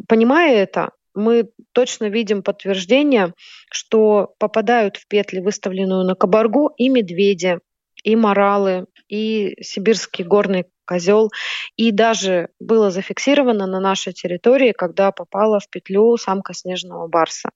понимая 0.07 0.55
это, 0.57 0.90
мы 1.14 1.50
точно 1.72 2.09
видим 2.09 2.42
подтверждение, 2.42 3.35
что 3.70 4.35
попадают 4.38 4.96
в 4.96 5.07
петли, 5.09 5.40
выставленную 5.40 6.05
на 6.05 6.14
кабаргу, 6.14 6.70
и 6.76 6.88
медведи, 6.88 7.59
и 8.03 8.17
моралы, 8.17 8.87
и 9.09 9.57
сибирский 9.61 10.25
горный 10.25 10.67
козел. 10.85 11.31
И 11.77 11.93
даже 11.93 12.49
было 12.61 12.91
зафиксировано 12.91 13.67
на 13.67 13.81
нашей 13.81 14.12
территории, 14.12 14.73
когда 14.73 15.12
попала 15.12 15.61
в 15.61 15.69
петлю 15.69 16.17
самка 16.17 16.55
снежного 16.55 17.09
барса. 17.09 17.51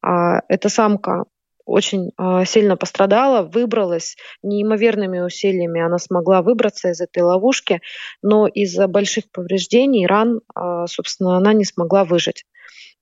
А, 0.00 0.40
эта 0.48 0.68
самка 0.68 1.24
очень 1.64 2.12
а, 2.16 2.44
сильно 2.44 2.76
пострадала, 2.76 3.42
выбралась 3.42 4.16
неимоверными 4.42 5.20
усилиями. 5.20 5.80
Она 5.80 5.98
смогла 5.98 6.42
выбраться 6.42 6.90
из 6.90 7.00
этой 7.00 7.22
ловушки, 7.22 7.80
но 8.20 8.46
из-за 8.46 8.88
больших 8.88 9.30
повреждений, 9.30 10.06
ран, 10.06 10.40
а, 10.54 10.86
собственно, 10.86 11.36
она 11.36 11.52
не 11.52 11.64
смогла 11.64 12.04
выжить. 12.04 12.44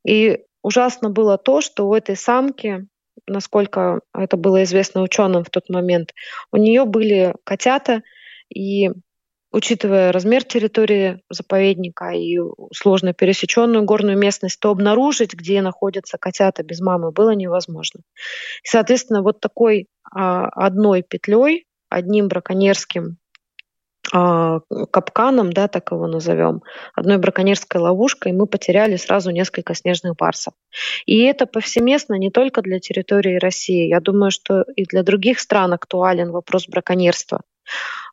И 0.06 0.40
ужасно 0.62 1.10
было 1.10 1.38
то, 1.38 1.60
что 1.60 1.88
у 1.88 1.94
этой 1.94 2.16
самки, 2.16 2.86
насколько 3.26 4.00
это 4.14 4.36
было 4.36 4.62
известно 4.64 5.02
ученым 5.02 5.44
в 5.44 5.50
тот 5.50 5.68
момент, 5.68 6.14
у 6.52 6.56
нее 6.56 6.84
были 6.84 7.34
котята, 7.44 8.02
и 8.52 8.90
учитывая 9.52 10.12
размер 10.12 10.44
территории 10.44 11.22
заповедника 11.28 12.10
и 12.10 12.38
сложно 12.74 13.12
пересеченную 13.12 13.84
горную 13.84 14.16
местность, 14.16 14.60
то 14.60 14.70
обнаружить, 14.70 15.34
где 15.34 15.60
находятся 15.62 16.18
котята 16.18 16.62
без 16.62 16.80
мамы, 16.80 17.10
было 17.10 17.30
невозможно. 17.30 18.00
И, 18.62 18.68
соответственно, 18.68 19.22
вот 19.22 19.40
такой 19.40 19.88
а, 20.12 20.46
одной 20.48 21.02
петлей, 21.02 21.66
одним 21.88 22.28
браконьерским 22.28 23.19
капканом, 24.12 25.52
да, 25.52 25.68
так 25.68 25.92
его 25.92 26.06
назовем, 26.06 26.62
одной 26.94 27.18
браконьерской 27.18 27.80
ловушкой 27.80 28.32
мы 28.32 28.46
потеряли 28.46 28.96
сразу 28.96 29.30
несколько 29.30 29.74
снежных 29.74 30.16
барсов. 30.16 30.54
И 31.06 31.22
это 31.22 31.46
повсеместно 31.46 32.14
не 32.14 32.30
только 32.30 32.62
для 32.62 32.80
территории 32.80 33.38
России. 33.38 33.88
Я 33.88 34.00
думаю, 34.00 34.30
что 34.30 34.62
и 34.76 34.84
для 34.84 35.02
других 35.02 35.38
стран 35.38 35.72
актуален 35.72 36.30
вопрос 36.32 36.66
браконьерства 36.66 37.42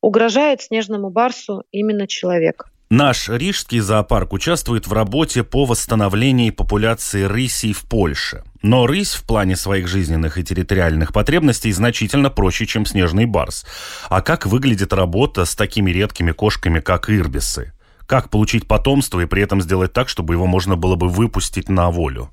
угрожает 0.01 0.62
снежному 0.62 1.10
барсу 1.10 1.63
именно 1.71 2.07
человек. 2.07 2.65
Наш 2.89 3.28
Рижский 3.28 3.80
зоопарк 3.80 4.32
участвует 4.32 4.88
в 4.88 4.93
работе 4.93 5.43
по 5.43 5.65
восстановлению 5.65 6.54
популяции 6.54 7.23
рысей 7.23 7.73
в 7.73 7.82
Польше. 7.82 8.43
Но 8.62 8.88
рысь 8.88 9.13
в 9.13 9.23
плане 9.23 9.58
своих 9.58 9.89
жизненных 9.89 10.38
и 10.38 10.43
территориальных 10.43 11.12
потребностей 11.12 11.73
значительно 11.73 12.30
проще, 12.30 12.65
чем 12.65 12.86
снежный 12.86 13.26
барс. 13.26 13.65
А 14.08 14.21
как 14.21 14.45
выглядит 14.45 14.93
работа 14.93 15.43
с 15.43 15.54
такими 15.54 15.91
редкими 15.91 16.32
кошками, 16.32 16.80
как 16.80 17.10
ирбисы? 17.10 17.73
Как 18.06 18.30
получить 18.30 18.69
потомство 18.69 19.19
и 19.19 19.26
при 19.26 19.43
этом 19.43 19.62
сделать 19.62 19.91
так, 19.91 20.08
чтобы 20.08 20.36
его 20.36 20.45
можно 20.45 20.78
было 20.78 20.95
бы 20.95 21.10
выпустить 21.10 21.67
на 21.67 21.91
волю? 21.91 22.32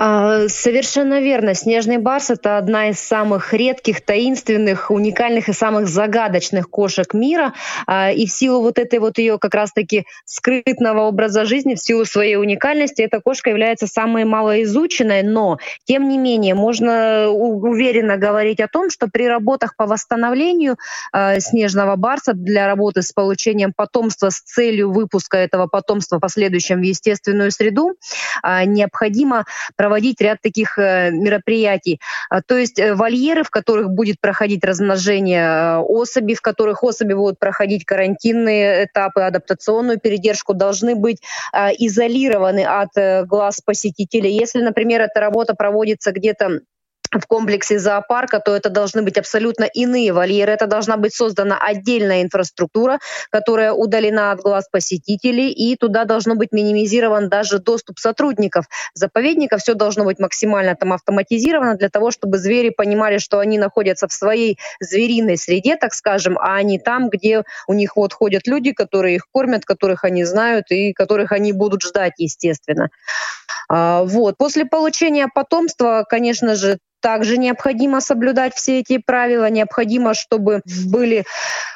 А, 0.00 0.46
совершенно 0.46 1.20
верно. 1.20 1.54
Снежный 1.54 1.98
барс– 1.98 2.30
это 2.30 2.56
одна 2.56 2.90
из 2.90 3.00
самых 3.00 3.52
редких, 3.52 4.00
таинственных, 4.00 4.92
уникальных 4.92 5.48
и 5.48 5.52
самых 5.52 5.88
загадочных 5.88 6.70
кошек 6.70 7.12
мира. 7.14 7.52
А, 7.88 8.12
и 8.12 8.26
в 8.26 8.30
силу 8.30 8.62
вот 8.62 8.78
этой 8.78 9.00
вот 9.00 9.18
ее 9.18 9.40
как 9.40 9.54
раз-таки 9.54 10.06
скрытного 10.24 11.00
образа 11.00 11.44
жизни, 11.44 11.74
в 11.74 11.80
силу 11.80 12.04
своей 12.04 12.36
уникальности, 12.36 13.02
эта 13.02 13.20
кошка 13.20 13.50
является 13.50 13.88
самой 13.88 14.24
малоизученной, 14.24 15.24
но, 15.24 15.58
тем 15.84 16.08
не 16.08 16.16
менее, 16.16 16.54
можно 16.54 17.30
уверенно 17.30 18.16
говорить 18.16 18.60
о 18.60 18.68
том, 18.68 18.90
что 18.90 19.08
при 19.08 19.26
работах 19.26 19.74
по 19.74 19.86
восстановлению 19.86 20.76
а, 21.10 21.40
снежного 21.40 21.96
барса 21.96 22.34
для 22.34 22.68
работы 22.68 23.02
с 23.02 23.12
получением 23.12 23.72
потомства 23.76 24.30
с 24.30 24.42
целью 24.42 24.92
выпуска 24.92 25.38
этого 25.38 25.66
потомства 25.66 26.18
в 26.18 26.20
последующем 26.20 26.78
в 26.78 26.82
естественную 26.82 27.50
среду 27.50 27.94
необходимо 28.44 29.44
проводить 29.74 29.87
проводить 29.88 30.20
ряд 30.20 30.38
таких 30.42 30.78
э, 30.78 31.10
мероприятий. 31.10 31.98
А, 32.28 32.42
то 32.42 32.58
есть 32.58 32.78
э, 32.78 32.94
вольеры, 32.94 33.42
в 33.42 33.48
которых 33.48 33.88
будет 33.88 34.20
проходить 34.20 34.62
размножение 34.62 35.44
э, 35.44 35.76
особей, 35.78 36.34
в 36.34 36.42
которых 36.42 36.82
особи 36.84 37.14
будут 37.14 37.38
проходить 37.38 37.86
карантинные 37.86 38.84
этапы, 38.84 39.22
адаптационную 39.22 39.98
передержку, 39.98 40.52
должны 40.52 40.94
быть 40.94 41.22
а, 41.54 41.70
изолированы 41.70 42.66
от 42.66 42.90
глаз 43.26 43.62
посетителей. 43.64 44.32
Если, 44.32 44.60
например, 44.60 45.00
эта 45.00 45.20
работа 45.20 45.54
проводится 45.54 46.12
где-то 46.12 46.60
в 47.12 47.26
комплексе 47.26 47.78
зоопарка, 47.78 48.40
то 48.40 48.54
это 48.54 48.70
должны 48.70 49.02
быть 49.02 49.18
абсолютно 49.18 49.64
иные 49.64 50.12
вольеры. 50.12 50.52
Это 50.52 50.66
должна 50.66 50.96
быть 50.96 51.14
создана 51.14 51.58
отдельная 51.58 52.22
инфраструктура, 52.22 52.98
которая 53.30 53.72
удалена 53.72 54.32
от 54.32 54.40
глаз 54.40 54.68
посетителей, 54.70 55.50
и 55.50 55.76
туда 55.76 56.04
должно 56.04 56.34
быть 56.34 56.52
минимизирован 56.52 57.28
даже 57.28 57.58
доступ 57.58 57.98
сотрудников 57.98 58.66
заповедника. 58.94 59.58
Все 59.58 59.74
должно 59.74 60.04
быть 60.04 60.18
максимально 60.18 60.74
там 60.74 60.92
автоматизировано 60.92 61.76
для 61.76 61.88
того, 61.88 62.10
чтобы 62.10 62.38
звери 62.38 62.70
понимали, 62.70 63.18
что 63.18 63.38
они 63.38 63.58
находятся 63.58 64.08
в 64.08 64.12
своей 64.12 64.58
звериной 64.80 65.36
среде, 65.36 65.76
так 65.76 65.94
скажем, 65.94 66.38
а 66.40 66.62
не 66.62 66.78
там, 66.78 67.08
где 67.08 67.44
у 67.66 67.72
них 67.72 67.96
вот 67.96 68.12
ходят 68.12 68.46
люди, 68.46 68.72
которые 68.72 69.16
их 69.16 69.26
кормят, 69.30 69.64
которых 69.64 70.04
они 70.04 70.24
знают 70.24 70.70
и 70.70 70.92
которых 70.92 71.32
они 71.32 71.52
будут 71.52 71.82
ждать, 71.82 72.14
естественно. 72.18 72.90
А, 73.68 74.02
вот. 74.04 74.36
После 74.38 74.64
получения 74.64 75.28
потомства, 75.32 76.04
конечно 76.08 76.54
же, 76.54 76.78
также 77.00 77.38
необходимо 77.38 78.00
соблюдать 78.00 78.54
все 78.54 78.80
эти 78.80 78.98
правила, 78.98 79.48
необходимо, 79.48 80.14
чтобы 80.14 80.62
были 80.90 81.24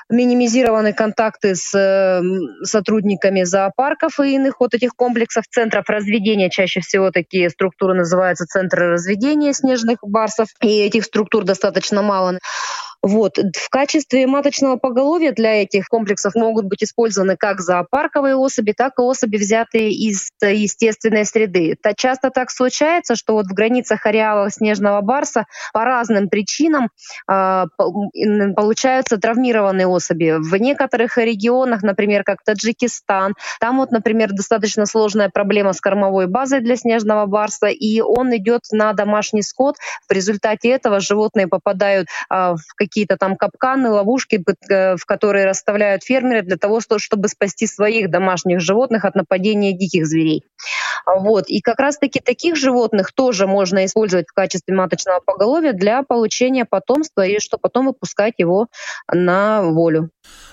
минимизированы 0.08 0.92
контакты 0.92 1.54
с 1.54 1.72
э, 1.74 2.22
сотрудниками 2.64 3.44
зоопарков 3.44 4.18
и 4.20 4.34
иных 4.34 4.60
вот 4.60 4.74
этих 4.74 4.90
комплексов, 4.94 5.44
центров 5.48 5.88
разведения. 5.88 6.50
Чаще 6.50 6.80
всего 6.80 7.10
такие 7.10 7.50
структуры 7.50 7.94
называются 7.94 8.46
центры 8.46 8.90
разведения 8.90 9.52
снежных 9.52 9.98
барсов, 10.02 10.48
и 10.60 10.80
этих 10.80 11.04
структур 11.04 11.44
достаточно 11.44 12.02
мало. 12.02 12.38
Вот. 13.02 13.36
В 13.36 13.68
качестве 13.68 14.28
маточного 14.28 14.76
поголовья 14.76 15.32
для 15.32 15.62
этих 15.62 15.88
комплексов 15.88 16.36
могут 16.36 16.66
быть 16.66 16.84
использованы 16.84 17.36
как 17.36 17.60
зоопарковые 17.60 18.36
особи, 18.36 18.72
так 18.72 18.92
и 18.98 19.02
особи, 19.02 19.38
взятые 19.38 19.90
из 19.90 20.30
естественной 20.40 21.24
среды. 21.24 21.76
Часто 21.96 22.30
так 22.30 22.50
случается, 22.52 23.16
что 23.16 23.34
вот 23.34 23.46
в 23.46 23.54
границах 23.54 24.06
ареала 24.06 24.50
снежного 24.50 25.00
барса 25.00 25.46
по 25.72 25.84
разным 25.84 26.28
причинам 26.28 26.90
э, 27.28 27.64
получаются 28.54 29.18
травмированные 29.18 29.88
особи. 29.88 30.36
В 30.38 30.54
некоторых 30.56 31.18
регионах, 31.18 31.82
например, 31.82 32.22
как 32.22 32.44
Таджикистан, 32.44 33.34
там 33.58 33.78
вот, 33.78 33.90
например, 33.90 34.30
достаточно 34.32 34.86
сложная 34.86 35.28
проблема 35.28 35.72
с 35.72 35.80
кормовой 35.80 36.28
базой 36.28 36.60
для 36.60 36.76
снежного 36.76 37.26
барса, 37.26 37.66
и 37.66 38.00
он 38.00 38.34
идет 38.36 38.62
на 38.70 38.92
домашний 38.92 39.42
скот. 39.42 39.74
В 40.08 40.12
результате 40.12 40.70
этого 40.70 41.00
животные 41.00 41.48
попадают 41.48 42.06
э, 42.30 42.34
в 42.54 42.74
какие 42.76 42.91
какие-то 42.92 43.16
там 43.16 43.36
капканы, 43.36 43.88
ловушки, 43.88 44.44
э, 44.68 44.96
в 44.96 45.06
которые 45.06 45.46
расставляют 45.46 46.04
фермеры 46.04 46.42
для 46.42 46.58
того, 46.58 46.80
чтобы 46.98 47.28
спасти 47.28 47.66
своих 47.66 48.10
домашних 48.10 48.60
животных 48.60 49.06
от 49.06 49.14
нападения 49.14 49.72
диких 49.72 50.06
зверей. 50.06 50.44
Вот. 51.06 51.48
И 51.48 51.60
как 51.60 51.80
раз-таки 51.80 52.20
таких 52.20 52.56
животных 52.56 53.12
тоже 53.12 53.46
можно 53.46 53.86
использовать 53.86 54.26
в 54.28 54.34
качестве 54.34 54.74
маточного 54.74 55.20
поголовья 55.24 55.72
для 55.72 56.02
получения 56.02 56.66
потомства 56.66 57.22
и 57.22 57.38
что 57.40 57.56
потом 57.56 57.86
выпускать 57.86 58.34
его 58.36 58.66
на 59.10 59.62
волю. 59.62 60.10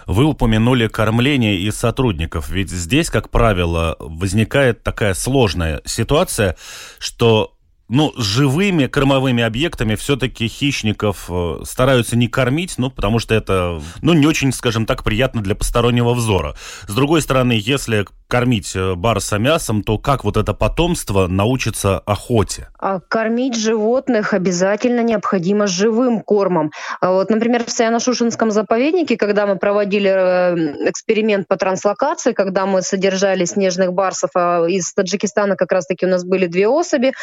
Вы 0.08 0.24
упомянули 0.24 0.88
кормление 0.88 1.60
и 1.60 1.70
сотрудников, 1.72 2.50
ведь 2.50 2.70
здесь, 2.70 3.10
как 3.10 3.30
правило, 3.30 3.98
возникает 4.00 4.82
такая 4.82 5.14
сложная 5.14 5.82
ситуация, 5.86 6.56
что 7.00 7.59
ну, 7.90 8.14
живыми 8.16 8.86
кормовыми 8.86 9.44
объектами 9.44 9.96
все-таки 9.96 10.48
хищников 10.48 11.26
э, 11.30 11.62
стараются 11.66 12.16
не 12.16 12.28
кормить, 12.28 12.76
ну, 12.78 12.92
потому 12.92 13.20
что 13.20 13.34
это, 13.34 13.82
ну, 14.02 14.14
не 14.14 14.28
очень, 14.28 14.54
скажем 14.54 14.86
так, 14.86 15.04
приятно 15.04 15.42
для 15.42 15.56
постороннего 15.56 16.14
взора. 16.14 16.56
С 16.88 16.94
другой 16.94 17.22
стороны, 17.22 17.60
если 17.60 18.06
кормить 18.30 18.76
э, 18.76 18.94
барса 18.96 19.40
мясом, 19.40 19.84
то 19.84 19.98
как 19.98 20.24
вот 20.24 20.38
это 20.38 20.54
потомство 20.54 21.28
научится 21.28 22.00
охоте? 22.00 22.68
А 22.78 23.00
кормить 23.00 23.58
животных 23.58 24.34
обязательно 24.34 25.02
необходимо 25.02 25.68
живым 25.68 26.22
кормом. 26.22 26.72
А 27.02 27.12
вот, 27.12 27.30
например, 27.30 27.66
в 27.66 27.68
Саяно-Шушинском 27.68 28.52
заповеднике, 28.52 29.18
когда 29.18 29.48
мы 29.48 29.58
проводили 29.58 30.10
э, 30.10 30.90
эксперимент 30.90 31.48
по 31.48 31.58
транслокации, 31.58 32.34
когда 32.34 32.66
мы 32.66 32.84
содержали 32.84 33.46
снежных 33.46 33.94
барсов, 33.94 34.30
а 34.36 34.66
из 34.68 34.94
Таджикистана 34.94 35.56
как 35.56 35.72
раз-таки 35.72 36.06
у 36.06 36.10
нас 36.10 36.24
были 36.24 36.46
две 36.46 36.68
особи, 36.68 37.14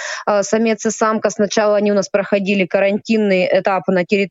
самец 0.42 0.84
и 0.86 0.90
самка. 0.90 1.30
Сначала 1.30 1.76
они 1.76 1.92
у 1.92 1.94
нас 1.94 2.08
проходили 2.08 2.66
карантинный 2.66 3.48
этап 3.50 3.86
на 3.88 4.04
территории 4.04 4.26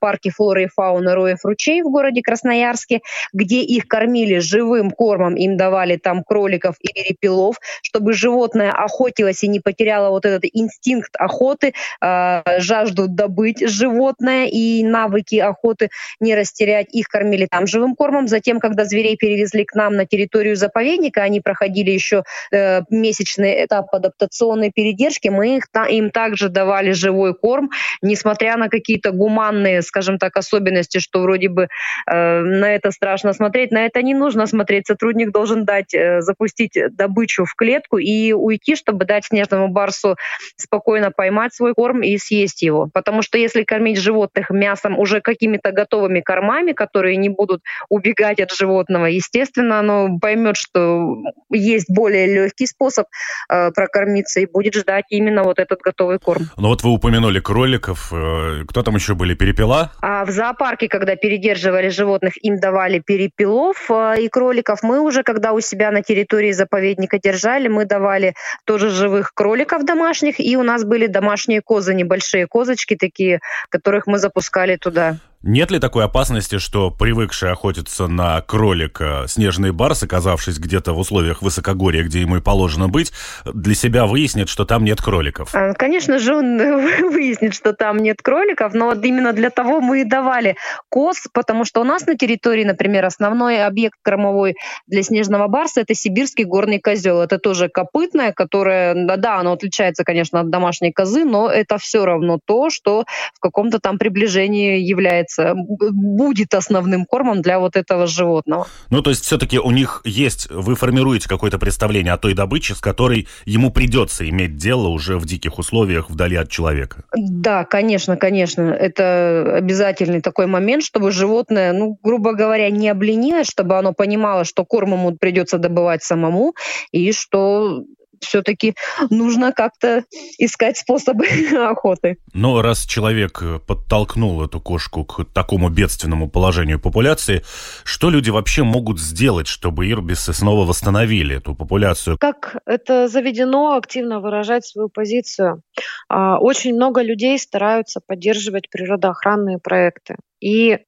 парке 0.00 0.30
флоры 0.30 0.64
и 0.64 0.68
фауны 0.68 1.14
Роев 1.14 1.44
ручей 1.44 1.82
в 1.82 1.90
городе 1.90 2.22
Красноярске, 2.22 3.00
где 3.32 3.62
их 3.62 3.88
кормили 3.88 4.38
живым 4.38 4.90
кормом, 4.90 5.34
им 5.34 5.56
давали 5.56 5.96
там 6.04 6.22
кроликов 6.22 6.76
и 6.80 6.92
перепелов, 6.92 7.56
чтобы 7.82 8.12
животное 8.12 8.70
охотилось 8.70 9.42
и 9.42 9.48
не 9.48 9.60
потеряло 9.60 10.10
вот 10.10 10.24
этот 10.26 10.44
инстинкт 10.52 11.16
охоты, 11.18 11.74
э, 12.00 12.42
жажду 12.58 13.08
добыть 13.08 13.68
животное 13.68 14.46
и 14.46 14.84
навыки 14.84 15.36
охоты 15.36 15.88
не 16.20 16.34
растерять. 16.34 16.94
Их 16.94 17.08
кормили 17.08 17.46
там 17.50 17.66
живым 17.66 17.96
кормом. 17.96 18.28
Затем, 18.28 18.60
когда 18.60 18.84
зверей 18.84 19.16
перевезли 19.16 19.64
к 19.64 19.74
нам 19.74 19.96
на 19.96 20.06
территорию 20.06 20.56
заповедника, 20.56 21.22
они 21.22 21.40
проходили 21.40 21.90
еще 21.90 22.22
э, 22.52 22.82
месячный 22.90 23.64
этап 23.64 23.94
адаптационной 23.94 24.70
передержки, 24.70 25.28
мы 25.28 25.56
их, 25.56 25.68
та, 25.70 25.86
им 25.86 26.10
также 26.10 26.48
давали 26.48 26.92
живой 26.92 27.34
корм, 27.34 27.70
несмотря 28.02 28.56
на 28.56 28.68
какие-то 28.68 29.10
гуманные, 29.12 29.82
скажем 29.82 30.18
так, 30.18 30.36
особенности, 30.36 30.98
что 30.98 31.22
вроде 31.22 31.48
бы 31.48 31.68
э, 32.06 32.40
на 32.40 32.74
это 32.74 32.90
страшно 32.90 33.32
смотреть, 33.32 33.70
на 33.70 33.86
это 33.86 34.02
не 34.02 34.14
нужно 34.14 34.46
смотреть. 34.46 34.86
Сотрудник 34.86 35.30
должен 35.30 35.64
дать, 35.64 35.93
э, 35.94 36.20
запустить 36.20 36.78
добычу 36.90 37.44
в 37.44 37.54
клетку 37.54 37.98
и 37.98 38.32
уйти, 38.32 38.76
чтобы 38.76 39.04
дать 39.04 39.26
снежному 39.26 39.68
барсу 39.68 40.16
спокойно 40.56 41.10
поймать 41.10 41.54
свой 41.54 41.74
корм 41.74 42.02
и 42.02 42.16
съесть 42.18 42.62
его. 42.62 42.88
Потому 42.92 43.22
что 43.22 43.38
если 43.38 43.64
кормить 43.64 43.98
животных 43.98 44.50
мясом 44.50 44.98
уже 44.98 45.20
какими-то 45.20 45.72
готовыми 45.72 46.20
кормами, 46.20 46.72
которые 46.72 47.16
не 47.16 47.28
будут 47.28 47.62
убегать 47.88 48.40
от 48.40 48.52
животного, 48.52 49.06
естественно, 49.06 49.78
оно 49.78 50.18
поймет, 50.18 50.56
что 50.56 51.16
есть 51.50 51.86
более 51.88 52.26
легкий 52.26 52.66
способ 52.66 53.06
э, 53.50 53.70
прокормиться 53.72 54.40
и 54.40 54.46
будет 54.46 54.74
ждать 54.74 55.04
именно 55.10 55.42
вот 55.42 55.58
этот 55.58 55.80
готовый 55.80 56.18
корм. 56.18 56.50
Ну 56.56 56.68
вот 56.68 56.82
вы 56.82 56.90
упомянули 56.90 57.40
кроликов. 57.40 58.12
Э, 58.12 58.64
кто 58.66 58.82
там 58.82 58.96
еще 58.96 59.14
были? 59.14 59.34
Перепела? 59.34 59.92
А 60.00 60.24
в 60.24 60.30
зоопарке, 60.30 60.88
когда 60.88 61.16
передерживали 61.16 61.88
животных, 61.88 62.34
им 62.42 62.58
давали 62.58 62.98
перепелов 62.98 63.90
э, 63.90 64.22
и 64.22 64.28
кроликов. 64.28 64.82
Мы 64.82 65.00
уже, 65.00 65.22
когда 65.22 65.52
у 65.52 65.60
себя 65.60 65.83
на 65.90 66.02
территории 66.02 66.52
заповедника 66.52 67.18
держали, 67.18 67.68
мы 67.68 67.84
давали 67.84 68.34
тоже 68.64 68.90
живых 68.90 69.32
кроликов 69.34 69.84
домашних, 69.84 70.40
и 70.40 70.56
у 70.56 70.62
нас 70.62 70.84
были 70.84 71.06
домашние 71.06 71.60
козы, 71.60 71.94
небольшие 71.94 72.46
козочки 72.46 72.96
такие, 72.96 73.40
которых 73.68 74.06
мы 74.06 74.18
запускали 74.18 74.76
туда. 74.76 75.18
Нет 75.46 75.70
ли 75.70 75.78
такой 75.78 76.04
опасности, 76.04 76.56
что 76.56 76.90
привыкший 76.90 77.52
охотиться 77.52 78.06
на 78.06 78.40
кролика 78.40 79.26
снежный 79.28 79.72
барс, 79.72 80.02
оказавшись 80.02 80.58
где-то 80.58 80.94
в 80.94 80.98
условиях 80.98 81.42
высокогорья, 81.42 82.02
где 82.02 82.22
ему 82.22 82.38
и 82.38 82.40
положено 82.40 82.88
быть, 82.88 83.12
для 83.44 83.74
себя 83.74 84.06
выяснит, 84.06 84.48
что 84.48 84.64
там 84.64 84.84
нет 84.84 85.02
кроликов? 85.02 85.50
А, 85.52 85.74
конечно 85.74 86.18
же, 86.18 86.34
он 86.34 86.56
выяснит, 87.12 87.54
что 87.54 87.74
там 87.74 87.98
нет 87.98 88.22
кроликов, 88.22 88.72
но 88.72 88.86
вот 88.86 89.04
именно 89.04 89.34
для 89.34 89.50
того 89.50 89.82
мы 89.82 90.00
и 90.00 90.04
давали 90.04 90.56
коз, 90.88 91.26
потому 91.34 91.66
что 91.66 91.82
у 91.82 91.84
нас 91.84 92.06
на 92.06 92.16
территории, 92.16 92.64
например, 92.64 93.04
основной 93.04 93.66
объект 93.66 93.98
кормовой 94.00 94.56
для 94.86 95.02
снежного 95.02 95.46
барса– 95.48 95.80
это 95.82 95.94
сибирский 95.94 96.44
горный 96.44 96.80
козел. 96.80 97.20
Это 97.20 97.38
тоже 97.38 97.68
копытное, 97.68 98.32
которое, 98.32 98.94
да, 98.94 99.40
оно 99.40 99.52
отличается, 99.52 100.04
конечно, 100.04 100.40
от 100.40 100.48
домашней 100.48 100.90
козы, 100.90 101.26
но 101.26 101.50
это 101.50 101.76
все 101.76 102.06
равно 102.06 102.38
то, 102.42 102.70
что 102.70 103.04
в 103.34 103.40
каком-то 103.40 103.78
там 103.78 103.98
приближении 103.98 104.78
является 104.78 105.33
является, 105.38 105.54
будет 105.92 106.54
основным 106.54 107.04
кормом 107.06 107.42
для 107.42 107.58
вот 107.58 107.76
этого 107.76 108.06
животного. 108.06 108.66
Ну, 108.90 109.02
то 109.02 109.10
есть 109.10 109.24
все-таки 109.24 109.58
у 109.58 109.70
них 109.70 110.02
есть, 110.04 110.50
вы 110.50 110.74
формируете 110.74 111.28
какое-то 111.28 111.58
представление 111.58 112.12
о 112.12 112.18
той 112.18 112.34
добыче, 112.34 112.74
с 112.74 112.80
которой 112.80 113.28
ему 113.44 113.70
придется 113.70 114.28
иметь 114.28 114.56
дело 114.56 114.88
уже 114.88 115.18
в 115.18 115.26
диких 115.26 115.58
условиях 115.58 116.10
вдали 116.10 116.36
от 116.36 116.50
человека. 116.50 117.04
Да, 117.16 117.64
конечно, 117.64 118.16
конечно. 118.16 118.62
Это 118.62 119.56
обязательный 119.56 120.20
такой 120.20 120.46
момент, 120.46 120.84
чтобы 120.84 121.10
животное, 121.10 121.72
ну, 121.72 121.98
грубо 122.02 122.32
говоря, 122.32 122.70
не 122.70 122.88
обленилось, 122.88 123.48
чтобы 123.48 123.78
оно 123.78 123.92
понимало, 123.92 124.44
что 124.44 124.64
корм 124.64 124.92
ему 124.92 125.16
придется 125.16 125.58
добывать 125.58 126.02
самому, 126.02 126.54
и 126.92 127.12
что 127.12 127.84
все-таки 128.24 128.74
нужно 129.10 129.52
как-то 129.52 130.04
искать 130.38 130.78
способы 130.78 131.26
охоты. 131.56 132.18
Но 132.32 132.62
раз 132.62 132.84
человек 132.84 133.42
подтолкнул 133.66 134.44
эту 134.44 134.60
кошку 134.60 135.04
к 135.04 135.24
такому 135.24 135.68
бедственному 135.68 136.28
положению 136.28 136.80
популяции, 136.80 137.42
что 137.84 138.10
люди 138.10 138.30
вообще 138.30 138.62
могут 138.62 139.00
сделать, 139.00 139.46
чтобы 139.46 139.88
ирбисы 139.90 140.32
снова 140.32 140.66
восстановили 140.66 141.36
эту 141.36 141.54
популяцию? 141.54 142.18
Как 142.18 142.56
это 142.66 143.08
заведено, 143.08 143.76
активно 143.76 144.20
выражать 144.20 144.66
свою 144.66 144.88
позицию. 144.88 145.62
А, 146.08 146.38
очень 146.38 146.74
много 146.74 147.02
людей 147.02 147.38
стараются 147.38 148.00
поддерживать 148.04 148.70
природоохранные 148.70 149.58
проекты. 149.58 150.16
И 150.40 150.78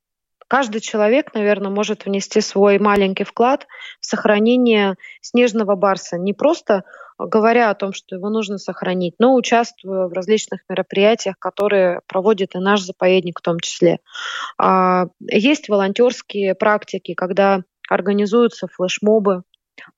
каждый 0.49 0.81
человек, 0.81 1.35
наверное, 1.35 1.71
может 1.71 2.05
внести 2.05 2.41
свой 2.41 2.79
маленький 2.79 3.25
вклад 3.25 3.67
в 4.01 4.07
сохранение 4.07 4.97
снежного 5.21 5.77
барса. 5.77 6.19
Не 6.19 6.33
просто 6.33 6.85
говоря 7.19 7.71
о 7.71 7.75
том, 7.75 7.93
что 7.93 8.17
его 8.17 8.29
нужно 8.29 8.59
сохранить, 8.59 9.15
но 9.19 9.35
участвуя 9.35 10.07
в 10.07 10.13
различных 10.13 10.61
мероприятиях, 10.69 11.39
которые 11.39 12.01
проводит 12.07 12.55
и 12.55 12.59
наш 12.59 12.83
заповедник 12.83 13.39
в 13.39 13.43
том 13.43 13.61
числе. 13.61 14.01
А, 14.59 15.07
есть 15.21 15.69
волонтерские 15.69 16.55
практики, 16.55 17.15
когда 17.15 17.63
организуются 17.89 18.69
флешмобы, 18.69 19.43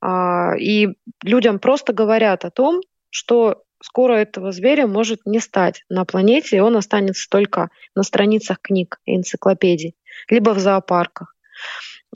а, 0.00 0.54
и 0.56 0.88
людям 1.22 1.58
просто 1.58 1.92
говорят 1.92 2.44
о 2.44 2.50
том, 2.50 2.80
что 3.10 3.62
скоро 3.82 4.14
этого 4.14 4.52
зверя 4.52 4.86
может 4.86 5.20
не 5.24 5.40
стать 5.40 5.84
на 5.88 6.04
планете, 6.04 6.56
и 6.56 6.60
он 6.60 6.76
останется 6.76 7.28
только 7.30 7.70
на 7.94 8.02
страницах 8.02 8.60
книг 8.60 9.00
и 9.04 9.16
энциклопедий, 9.16 9.94
либо 10.28 10.50
в 10.50 10.58
зоопарках. 10.58 11.34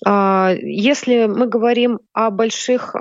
А, 0.04 0.52
если 0.60 1.26
мы 1.26 1.46
говорим 1.46 2.00
о 2.12 2.30
больших 2.30 2.94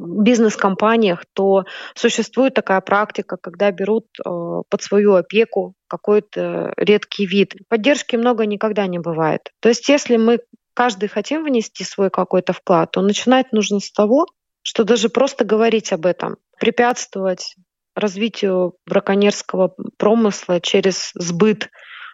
бизнес-компаниях, 0.00 1.24
то 1.32 1.64
существует 1.94 2.54
такая 2.54 2.80
практика, 2.80 3.36
когда 3.36 3.70
берут 3.70 4.06
э, 4.18 4.22
под 4.28 4.82
свою 4.82 5.14
опеку 5.14 5.74
какой-то 5.88 6.72
редкий 6.76 7.26
вид. 7.26 7.54
Поддержки 7.68 8.16
много 8.16 8.46
никогда 8.46 8.86
не 8.86 8.98
бывает. 8.98 9.50
То 9.60 9.68
есть 9.68 9.88
если 9.88 10.16
мы 10.16 10.40
каждый 10.74 11.08
хотим 11.08 11.44
внести 11.44 11.84
свой 11.84 12.10
какой-то 12.10 12.52
вклад, 12.52 12.92
то 12.92 13.02
начинать 13.02 13.52
нужно 13.52 13.80
с 13.80 13.90
того, 13.92 14.26
что 14.62 14.84
даже 14.84 15.08
просто 15.08 15.44
говорить 15.44 15.92
об 15.92 16.06
этом, 16.06 16.36
препятствовать 16.58 17.56
развитию 17.94 18.74
браконьерского 18.86 19.74
промысла 19.98 20.60
через 20.60 21.10
сбыт 21.14 21.68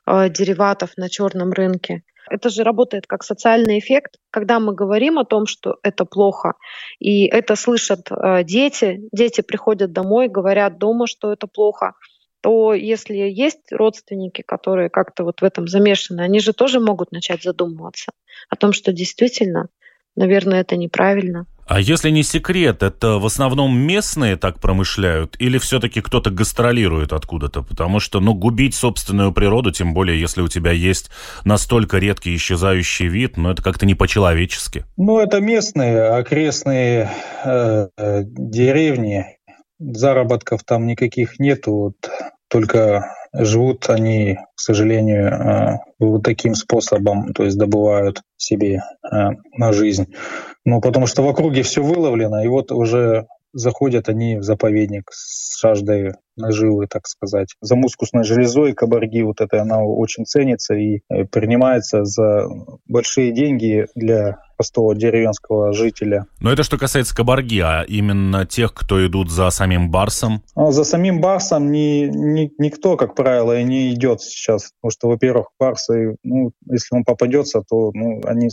э, 0.07 0.28
дериватов 0.28 0.90
на 0.96 1.09
черном 1.09 1.52
рынке– 1.52 2.02
это 2.31 2.49
же 2.49 2.64
работает 2.64 3.07
как 3.07 3.23
социальный 3.25 3.79
эффект, 3.79 4.17
когда 4.31 4.61
мы 4.61 4.75
говорим 4.75 5.19
о 5.19 5.25
том, 5.25 5.47
что 5.47 5.79
это 5.83 6.05
плохо, 6.05 6.55
и 6.99 7.27
это 7.27 7.57
слышат 7.57 8.11
э, 8.11 8.45
дети, 8.45 9.01
дети 9.12 9.41
приходят 9.41 9.93
домой, 9.93 10.29
говорят 10.29 10.79
дома, 10.79 11.07
что 11.07 11.33
это 11.33 11.47
плохо, 11.47 11.95
то 12.41 12.73
если 12.73 13.14
есть 13.14 13.73
родственники, 13.73 14.43
которые 14.43 14.91
как-то 14.91 15.25
вот 15.25 15.41
в 15.41 15.45
этом 15.45 15.67
замешаны, 15.67 16.21
они 16.21 16.41
же 16.41 16.53
тоже 16.53 16.79
могут 16.81 17.11
начать 17.11 17.43
задумываться 17.43 18.12
о 18.49 18.57
том, 18.57 18.73
что 18.73 18.93
действительно, 18.93 19.69
наверное, 20.14 20.61
это 20.61 20.77
неправильно. 20.77 21.47
А 21.68 21.81
если 21.81 22.09
не 22.09 22.22
секрет, 22.22 22.83
это 22.83 23.18
в 23.18 23.26
основном 23.26 23.78
местные 23.78 24.37
так 24.37 24.59
промышляют 24.59 25.37
или 25.38 25.59
все-таки 25.59 26.00
кто-то 26.00 26.31
гастролирует 26.31 27.12
откуда-то? 27.12 27.62
Потому 27.62 28.00
что, 28.00 28.20
ну, 28.20 28.33
губить 28.33 28.74
собственную 28.74 29.33
природу, 29.33 29.70
тем 29.70 29.92
более, 29.92 30.18
если 30.18 30.40
у 30.40 30.48
тебя 30.48 30.72
есть 30.72 31.11
настолько 31.44 31.98
редкий 31.98 32.35
исчезающий 32.35 33.09
вид, 33.09 33.37
ну, 33.37 33.50
это 33.50 33.62
как-то 33.62 33.85
не 33.85 33.94
по-человечески. 33.94 34.87
Ну, 34.96 35.18
это 35.18 35.40
местные, 35.40 36.04
окрестные 36.04 37.11
э, 37.44 37.88
э, 37.98 38.22
деревни. 38.24 39.26
Заработков 39.78 40.64
там 40.64 40.87
никаких 40.87 41.38
нету. 41.38 41.72
Вот, 41.72 42.11
только 42.48 43.14
живут 43.35 43.90
они, 43.90 44.38
к 44.54 44.61
сожалению, 44.61 45.28
э, 45.28 45.78
вот 45.98 46.22
таким 46.22 46.54
способом, 46.54 47.35
то 47.35 47.44
есть 47.44 47.59
добывают 47.59 48.22
себе 48.38 48.81
э, 49.04 49.31
на 49.52 49.72
жизнь. 49.72 50.14
Ну, 50.64 50.81
потому 50.81 51.07
что 51.07 51.23
в 51.23 51.29
округе 51.29 51.62
все 51.62 51.83
выловлено, 51.83 52.42
и 52.42 52.49
вот 52.49 52.73
уже 52.73 53.27
заходят 53.53 54.09
они 54.09 54.37
в 54.37 54.42
заповедник 54.42 55.11
с 55.11 55.61
жаждой 55.61 56.12
наживы, 56.37 56.87
так 56.87 57.07
сказать. 57.07 57.55
За 57.61 57.75
мускусной 57.75 58.25
железой 58.25 58.73
кабарги 58.73 59.23
вот 59.23 59.40
это 59.40 59.61
она 59.61 59.83
очень 59.83 60.25
ценится 60.25 60.75
и 60.75 61.01
э, 61.11 61.25
принимается 61.25 62.05
за 62.05 62.47
большие 62.87 63.33
деньги 63.33 63.87
для 63.94 64.38
простого 64.57 64.94
деревенского 64.94 65.73
жителя. 65.73 66.27
Но 66.40 66.53
это 66.53 66.62
что 66.62 66.79
касается 66.79 67.14
кабарги, 67.14 67.61
а 67.61 67.85
именно 67.88 68.47
тех, 68.47 68.75
кто 68.75 69.05
идут 69.07 69.31
за 69.31 69.51
самим 69.51 69.90
барсом? 69.90 70.42
Ну, 70.55 70.71
за 70.71 70.85
самим 70.85 71.21
барсом 71.21 71.73
ни, 71.73 72.07
ни, 72.07 72.53
никто, 72.59 72.97
как 72.97 73.14
правило, 73.14 73.59
и 73.59 73.64
не 73.64 73.92
идет 73.94 74.21
сейчас. 74.21 74.71
Потому 74.81 74.90
что, 74.90 75.09
во-первых, 75.09 75.49
барсы, 75.59 76.16
ну, 76.23 76.53
если 76.71 76.97
он 76.97 77.05
попадется, 77.05 77.62
то 77.68 77.90
ну, 77.94 78.21
они 78.25 78.51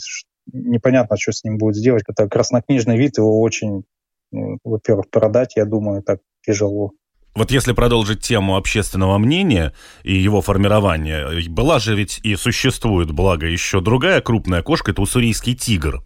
непонятно, 0.52 1.18
что 1.18 1.32
с 1.32 1.44
ним 1.44 1.58
будет 1.58 1.76
сделать. 1.76 2.04
Это 2.08 2.28
краснокнижный 2.30 2.98
вид, 2.98 3.18
его 3.18 3.42
очень, 3.42 3.84
ну, 4.32 4.58
во-первых, 4.64 5.10
продать, 5.10 5.56
я 5.56 5.66
думаю, 5.66 6.04
так 6.04 6.20
тяжело. 6.46 6.92
Вот 7.36 7.52
если 7.52 7.74
продолжить 7.74 8.22
тему 8.22 8.56
общественного 8.56 9.18
мнения 9.18 9.74
и 10.04 10.16
его 10.16 10.42
формирования, 10.42 11.50
была 11.50 11.80
же 11.80 11.94
ведь 11.94 12.22
и 12.24 12.38
существует, 12.38 13.12
благо, 13.12 13.46
еще 13.46 13.82
другая 13.82 14.22
крупная 14.22 14.62
кошка, 14.62 14.92
это 14.92 15.02
уссурийский 15.02 15.54
тигр 15.54 16.02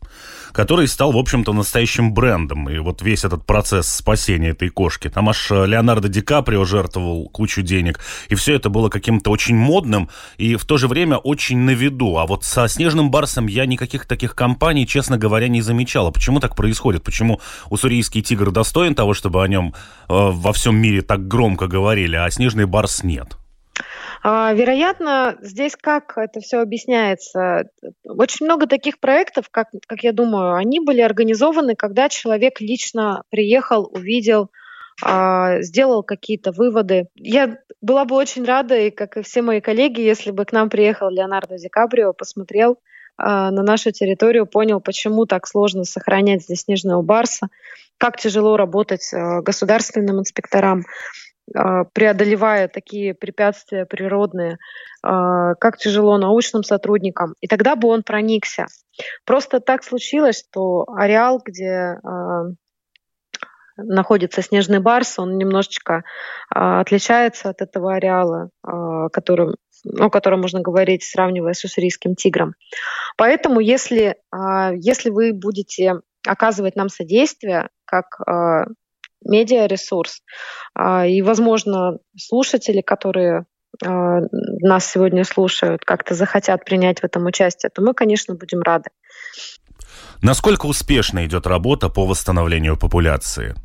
который 0.52 0.88
стал, 0.88 1.12
в 1.12 1.18
общем-то, 1.18 1.54
настоящим 1.54 2.14
брендом. 2.14 2.70
И 2.70 2.78
вот 2.80 3.02
весь 3.02 3.24
этот 3.24 3.46
процесс 3.46 3.88
спасения 3.88 4.50
этой 4.50 4.70
кошки. 4.70 5.10
Там 5.10 5.30
аж 5.30 5.50
Леонардо 5.52 6.10
Ди 6.10 6.22
Каприо 6.22 6.66
жертвовал 6.66 7.30
кучу 7.30 7.62
денег. 7.62 8.00
И 8.30 8.36
все 8.36 8.56
это 8.56 8.70
было 8.70 8.90
каким-то 8.90 9.32
очень 9.32 9.56
модным 9.56 10.10
и 10.38 10.56
в 10.56 10.66
то 10.66 10.78
же 10.78 10.88
время 10.88 11.18
очень 11.18 11.60
на 11.60 11.72
виду. 11.72 12.18
А 12.18 12.26
вот 12.26 12.44
со 12.44 12.68
«Снежным 12.68 13.12
барсом» 13.12 13.48
я 13.48 13.66
никаких 13.66 14.06
таких 14.06 14.36
компаний, 14.36 14.88
честно 14.88 15.18
говоря, 15.18 15.48
не 15.48 15.62
замечала. 15.62 16.12
Почему 16.12 16.40
так 16.40 16.56
происходит? 16.56 17.04
Почему 17.04 17.40
уссурийский 17.70 18.22
тигр 18.22 18.52
достоин 18.52 18.96
того, 18.96 19.14
чтобы 19.14 19.44
о 19.44 19.48
нем 19.48 19.74
э, 20.08 20.14
во 20.14 20.54
всем 20.54 20.76
мире 20.76 21.02
так 21.02 21.19
громко 21.20 21.68
говорили, 21.68 22.16
а 22.16 22.30
«Снежный 22.30 22.66
барс» 22.66 23.04
нет? 23.04 23.38
А, 24.22 24.54
вероятно, 24.54 25.38
здесь 25.42 25.76
как 25.80 26.18
это 26.18 26.42
все 26.42 26.60
объясняется? 26.60 27.70
Очень 28.04 28.48
много 28.48 28.68
таких 28.68 29.00
проектов, 29.00 29.46
как, 29.50 29.70
как 29.88 30.04
я 30.04 30.12
думаю, 30.12 30.56
они 30.56 30.80
были 30.80 31.02
организованы, 31.02 31.76
когда 31.76 32.10
человек 32.10 32.60
лично 32.60 33.24
приехал, 33.30 33.90
увидел, 33.92 34.52
а, 35.02 35.62
сделал 35.62 36.04
какие-то 36.04 36.52
выводы. 36.52 37.08
Я 37.16 37.60
была 37.82 38.04
бы 38.04 38.16
очень 38.16 38.44
рада, 38.44 38.78
и 38.78 38.90
как 38.90 39.16
и 39.16 39.22
все 39.22 39.42
мои 39.42 39.62
коллеги, 39.62 40.02
если 40.02 40.32
бы 40.32 40.44
к 40.44 40.52
нам 40.52 40.70
приехал 40.70 41.10
Леонардо 41.10 41.58
Ди 41.58 41.70
Каприо, 41.70 42.12
посмотрел 42.12 42.78
на 43.20 43.64
нашу 43.64 43.92
территорию, 43.92 44.46
понял, 44.46 44.80
почему 44.80 45.26
так 45.26 45.48
сложно 45.48 45.84
сохранять 45.84 46.44
здесь 46.44 46.62
снежного 46.62 47.02
барса, 47.02 47.48
как 47.98 48.18
тяжело 48.18 48.56
работать 48.56 49.10
государственным 49.14 50.20
инспекторам. 50.20 50.86
А, 51.56 51.84
преодолевая 51.86 52.68
такие 52.68 53.14
препятствия 53.14 53.86
природные, 53.86 54.58
а, 55.02 55.56
как 55.56 55.78
тяжело 55.78 56.18
научным 56.18 56.64
сотрудникам. 56.64 57.36
И 57.42 57.48
тогда 57.48 57.76
бы 57.76 57.88
он 57.88 58.04
проникся. 58.04 58.68
Просто 59.26 59.60
так 59.60 59.84
случилось, 59.84 60.40
что 60.40 60.86
ареал, 60.96 61.42
где 61.44 61.98
а, 62.04 62.46
находится 63.84 64.42
снежный 64.42 64.80
барс, 64.80 65.20
он 65.20 65.38
немножечко 65.38 66.04
отличается 66.50 67.50
от 67.50 67.62
этого 67.62 67.96
ареала, 67.96 68.50
которым, 69.12 69.56
о 70.00 70.10
котором 70.10 70.42
можно 70.42 70.62
говорить, 70.62 71.04
сравнивая 71.04 71.54
с 71.54 71.64
уссурийским 71.64 72.16
тигром. 72.16 72.54
Поэтому, 73.18 73.60
если, 73.60 74.16
если 74.76 75.10
вы 75.10 75.34
будете 75.34 76.02
оказывать 76.26 76.76
нам 76.76 76.90
содействие, 76.90 77.70
как 77.86 78.20
медиаресурс. 79.24 80.22
А, 80.74 81.06
и, 81.06 81.22
возможно, 81.22 81.98
слушатели, 82.18 82.82
которые 82.82 83.46
а, 83.86 84.20
нас 84.62 84.92
сегодня 84.92 85.24
слушают, 85.24 85.84
как-то 85.86 86.16
захотят 86.16 86.66
принять 86.66 87.00
в 87.00 87.04
этом 87.04 87.26
участие, 87.26 87.70
то 87.70 87.82
мы, 87.82 87.94
конечно, 87.94 88.36
будем 88.36 88.62
рады. 88.62 88.90
Насколько 90.22 90.66
успешно 90.66 91.26
идет 91.26 91.48
работа 91.48 91.90
по 91.90 92.06
восстановлению 92.06 92.78
популяции? 92.78 93.56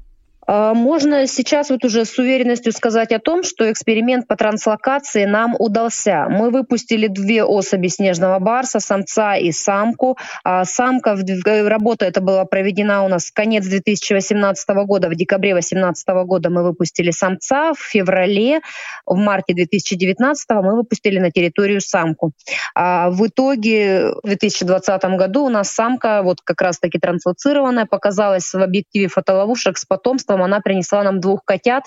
А, 0.47 0.75
можно 0.75 1.27
сейчас 1.27 1.71
вот 1.71 1.85
уже 1.85 2.05
с 2.05 2.19
уверенностью 2.19 2.73
сказать 2.73 3.13
о 3.13 3.19
том, 3.19 3.43
что 3.43 3.71
эксперимент 3.71 4.27
по 4.27 4.37
транслокации 4.37 5.25
нам 5.25 5.55
удался. 5.59 6.27
Мы 6.29 6.51
выпустили 6.51 7.07
две 7.07 7.45
особи 7.45 7.89
снежного 7.89 8.39
барса, 8.39 8.81
самца 8.81 9.37
и 9.37 9.53
самку. 9.53 10.19
А 10.45 10.65
самка, 10.65 11.17
работа 11.45 12.05
эта 12.05 12.21
была 12.21 12.45
проведена 12.45 13.05
у 13.05 13.09
нас 13.09 13.27
в 13.27 13.33
конец 13.33 13.67
2018 13.67 14.69
года, 14.87 15.09
в 15.09 15.15
декабре 15.15 15.53
2018 15.53 16.09
года 16.27 16.51
мы 16.51 16.63
выпустили 16.63 17.11
самца, 17.11 17.73
в 17.75 17.79
феврале, 17.79 18.61
в 19.07 19.17
марте 19.17 19.55
2019 19.55 20.51
мы 20.51 20.77
выпустили 20.77 21.19
на 21.19 21.31
территорию 21.31 21.81
самку. 21.81 22.33
А 22.75 23.11
в 23.11 23.27
итоге 23.27 24.13
в 24.23 24.27
2020 24.27 25.05
году 25.17 25.45
у 25.45 25.49
нас 25.49 25.71
самка, 25.71 26.23
вот 26.23 26.41
как 26.43 26.61
раз-таки 26.61 26.99
транслоцированная, 26.99 27.87
показалась 27.87 28.53
в 28.53 28.61
объективе 28.61 29.09
фотоловушек 29.09 29.79
с 29.79 29.85
потомством 29.85 30.34
потом 30.35 30.43
она 30.43 30.61
принесла 30.61 31.05
нам 31.05 31.21
двух 31.21 31.45
котят. 31.45 31.85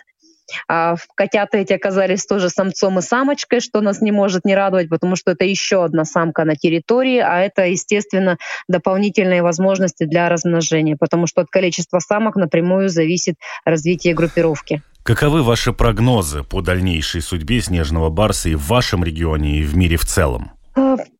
А 0.69 0.95
котята 1.15 1.57
эти 1.57 1.73
оказались 1.73 2.25
тоже 2.25 2.49
самцом 2.49 2.99
и 2.99 3.01
самочкой, 3.01 3.59
что 3.59 3.81
нас 3.81 3.99
не 3.99 4.13
может 4.13 4.45
не 4.45 4.55
радовать, 4.55 4.87
потому 4.87 5.17
что 5.17 5.31
это 5.31 5.43
еще 5.43 5.83
одна 5.83 6.05
самка 6.05 6.45
на 6.45 6.55
территории, 6.55 7.17
а 7.17 7.41
это, 7.41 7.65
естественно, 7.65 8.37
дополнительные 8.69 9.41
возможности 9.41 10.05
для 10.05 10.29
размножения, 10.29 10.95
потому 10.97 11.27
что 11.27 11.41
от 11.41 11.49
количества 11.49 11.99
самок 11.99 12.37
напрямую 12.37 12.87
зависит 12.87 13.35
развитие 13.65 14.13
группировки. 14.13 14.81
Каковы 15.03 15.43
ваши 15.43 15.73
прогнозы 15.73 16.43
по 16.43 16.61
дальнейшей 16.61 17.19
судьбе 17.19 17.59
снежного 17.59 18.09
барса 18.09 18.47
и 18.47 18.55
в 18.55 18.65
вашем 18.67 19.03
регионе, 19.03 19.57
и 19.59 19.63
в 19.63 19.75
мире 19.75 19.97
в 19.97 20.05
целом? 20.05 20.51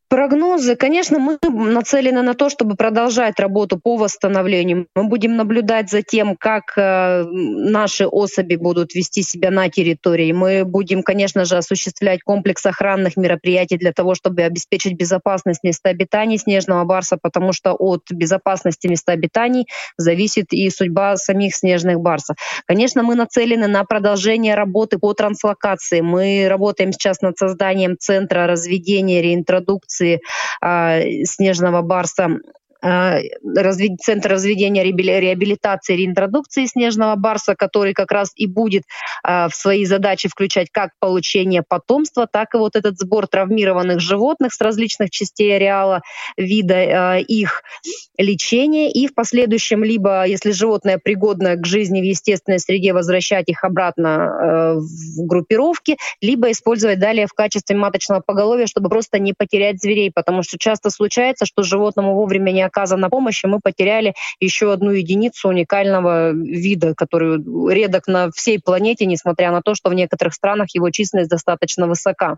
Прогнозы, 0.08 0.74
конечно, 0.74 1.18
мы 1.18 1.38
нацелены 1.42 2.22
на 2.22 2.32
то, 2.32 2.48
чтобы 2.48 2.76
продолжать 2.76 3.38
работу 3.38 3.78
по 3.78 3.98
восстановлению. 3.98 4.86
Мы 4.94 5.04
будем 5.04 5.36
наблюдать 5.36 5.90
за 5.90 6.00
тем, 6.00 6.34
как 6.34 6.72
э, 6.78 7.24
наши 7.24 8.06
особи 8.06 8.54
будут 8.54 8.94
вести 8.94 9.22
себя 9.22 9.50
на 9.50 9.68
территории. 9.68 10.32
Мы 10.32 10.64
будем, 10.64 11.02
конечно 11.02 11.44
же, 11.44 11.58
осуществлять 11.58 12.22
комплекс 12.22 12.64
охранных 12.64 13.18
мероприятий 13.18 13.76
для 13.76 13.92
того, 13.92 14.14
чтобы 14.14 14.42
обеспечить 14.44 14.94
безопасность 14.94 15.62
места 15.62 15.90
обитания 15.90 16.38
снежного 16.38 16.84
барса, 16.84 17.18
потому 17.20 17.52
что 17.52 17.74
от 17.74 18.10
безопасности 18.10 18.86
места 18.86 19.12
обитаний 19.12 19.66
зависит 19.98 20.54
и 20.54 20.70
судьба 20.70 21.18
самих 21.18 21.54
снежных 21.54 22.00
барсов. 22.00 22.38
Конечно, 22.64 23.02
мы 23.02 23.14
нацелены 23.14 23.66
на 23.66 23.84
продолжение 23.84 24.54
работы 24.54 24.98
по 24.98 25.12
транслокации. 25.12 26.00
Мы 26.00 26.46
работаем 26.48 26.92
сейчас 26.92 27.20
над 27.20 27.36
созданием 27.36 27.98
центра 27.98 28.46
разведения, 28.46 29.20
реинтродукции 29.20 29.97
реабилитации 29.98 30.20
а, 30.60 31.00
снежного 31.24 31.82
барса 31.82 32.40
центр 32.80 34.30
разведения 34.30 34.82
реабилитации 34.82 35.94
и 35.94 35.96
реинтродукции 35.98 36.66
снежного 36.66 37.16
барса, 37.16 37.54
который 37.56 37.92
как 37.92 38.12
раз 38.12 38.32
и 38.36 38.46
будет 38.46 38.84
а, 39.22 39.48
в 39.48 39.54
свои 39.54 39.84
задачи 39.84 40.28
включать 40.28 40.68
как 40.70 40.90
получение 41.00 41.62
потомства, 41.66 42.26
так 42.30 42.54
и 42.54 42.58
вот 42.58 42.76
этот 42.76 42.98
сбор 42.98 43.26
травмированных 43.26 44.00
животных 44.00 44.52
с 44.52 44.60
различных 44.60 45.10
частей 45.10 45.56
ареала 45.56 46.02
вида, 46.36 47.18
их 47.18 47.62
лечение 48.16 48.90
и 48.90 49.06
в 49.06 49.14
последующем 49.14 49.82
либо, 49.84 50.24
если 50.26 50.52
животное 50.52 50.98
пригодно 51.02 51.56
к 51.56 51.66
жизни 51.66 52.00
в 52.00 52.04
естественной 52.04 52.60
среде, 52.60 52.92
возвращать 52.92 53.48
их 53.48 53.64
обратно 53.64 54.76
в 54.76 55.26
группировки, 55.26 55.96
либо 56.20 56.50
использовать 56.50 56.98
далее 56.98 57.26
в 57.26 57.32
качестве 57.32 57.76
маточного 57.76 58.20
поголовья, 58.24 58.66
чтобы 58.66 58.88
просто 58.88 59.18
не 59.18 59.32
потерять 59.32 59.80
зверей, 59.80 60.10
потому 60.14 60.42
что 60.42 60.58
часто 60.58 60.90
случается, 60.90 61.46
что 61.46 61.62
животному 61.62 62.14
вовремя 62.14 62.50
не 62.50 62.62
оказана 62.68 63.10
помощь, 63.10 63.44
и 63.44 63.48
мы 63.48 63.60
потеряли 63.60 64.14
еще 64.40 64.72
одну 64.72 64.92
единицу 64.92 65.48
уникального 65.48 66.30
вида, 66.30 66.94
который 66.94 67.38
редок 67.74 68.06
на 68.06 68.30
всей 68.30 68.60
планете, 68.60 69.06
несмотря 69.06 69.50
на 69.50 69.62
то, 69.62 69.74
что 69.74 69.90
в 69.90 69.94
некоторых 69.94 70.34
странах 70.34 70.68
его 70.74 70.90
численность 70.90 71.30
достаточно 71.30 71.86
высока. 71.86 72.36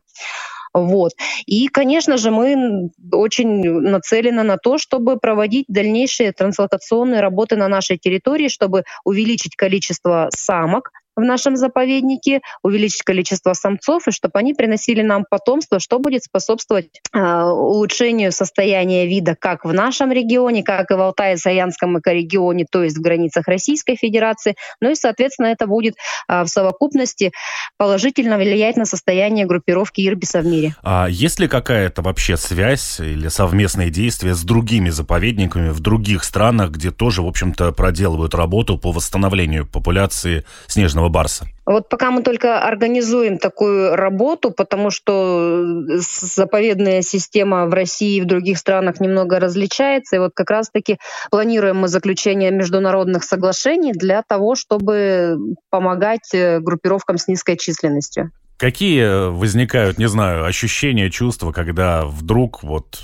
Вот. 0.73 1.13
И, 1.47 1.69
конечно 1.69 2.17
же, 2.17 2.31
мы 2.31 2.91
очень 3.13 3.63
нацелены 3.65 4.43
на 4.45 4.57
то, 4.57 4.79
чтобы 4.79 5.19
проводить 5.19 5.65
дальнейшие 5.69 6.33
трансплантационные 6.33 7.21
работы 7.21 7.57
на 7.57 7.69
нашей 7.69 7.99
территории, 7.99 8.49
чтобы 8.49 8.85
увеличить 9.05 9.57
количество 9.57 10.29
самок, 10.31 10.93
в 11.21 11.25
нашем 11.25 11.57
заповеднике, 11.57 12.41
увеличить 12.63 13.03
количество 13.03 13.53
самцов, 13.53 14.09
и 14.09 14.11
чтобы 14.11 14.39
они 14.39 14.55
приносили 14.55 15.03
нам 15.03 15.25
потомство, 15.29 15.79
что 15.79 15.99
будет 15.99 16.25
способствовать 16.25 16.89
э, 17.13 17.43
улучшению 17.43 18.33
состояния 18.33 19.07
вида 19.07 19.37
как 19.39 19.65
в 19.65 19.73
нашем 19.73 20.13
регионе, 20.13 20.63
как 20.63 20.91
и 20.91 20.95
в 20.95 21.01
Алтае-Саянском 21.01 21.99
экорегионе, 21.99 22.67
то 22.71 22.83
есть 22.83 22.97
в 22.97 23.01
границах 23.01 23.47
Российской 23.47 23.97
Федерации. 23.97 24.57
Ну 24.81 24.91
и, 24.91 24.95
соответственно, 24.95 25.49
это 25.49 25.67
будет 25.67 25.95
э, 26.29 26.43
в 26.43 26.49
совокупности 26.49 27.33
положительно 27.77 28.39
влиять 28.39 28.77
на 28.77 28.87
состояние 28.87 29.47
группировки 29.47 30.07
ирбиса 30.07 30.41
в 30.41 30.47
мире. 30.47 30.75
А 30.83 31.07
есть 31.09 31.39
ли 31.39 31.49
какая-то 31.49 32.03
вообще 32.03 32.37
связь 32.37 33.01
или 33.01 33.29
совместные 33.29 33.91
действия 33.91 34.35
с 34.35 34.43
другими 34.43 34.91
заповедниками 34.91 35.71
в 35.71 35.81
других 35.81 36.25
странах, 36.25 36.71
где 36.71 36.91
тоже, 36.91 37.23
в 37.23 37.27
общем-то, 37.27 37.73
проделывают 37.73 38.35
работу 38.35 38.79
по 38.79 38.93
восстановлению 38.93 39.67
популяции 39.67 40.45
снежного 40.67 41.10
барса? 41.11 41.47
Вот 41.67 41.89
пока 41.89 42.11
мы 42.11 42.23
только 42.23 42.61
организуем 42.61 43.39
такую 43.39 43.95
работу, 43.95 44.51
потому 44.51 44.91
что 44.91 45.63
заповедная 45.99 47.03
система 47.03 47.67
в 47.67 47.75
России 47.75 48.17
и 48.17 48.21
в 48.21 48.27
других 48.27 48.59
странах 48.59 49.01
немного 49.01 49.39
различается, 49.39 50.17
и 50.17 50.19
вот 50.19 50.33
как 50.35 50.51
раз-таки 50.51 50.99
планируем 51.31 51.77
мы 51.77 51.89
заключение 51.89 52.51
международных 52.51 53.25
соглашений 53.25 53.93
для 53.93 54.23
того, 54.23 54.55
чтобы 54.55 55.37
помогать 55.71 56.33
э, 56.33 56.59
группировкам 56.61 57.19
с 57.19 57.29
низкой 57.29 57.57
численностью. 57.57 58.33
Какие 58.57 59.31
возникают, 59.31 59.97
не 59.97 60.07
знаю, 60.07 60.45
ощущения, 60.45 61.11
чувства, 61.11 61.51
когда 61.51 62.05
вдруг 62.05 62.63
вот 62.63 63.01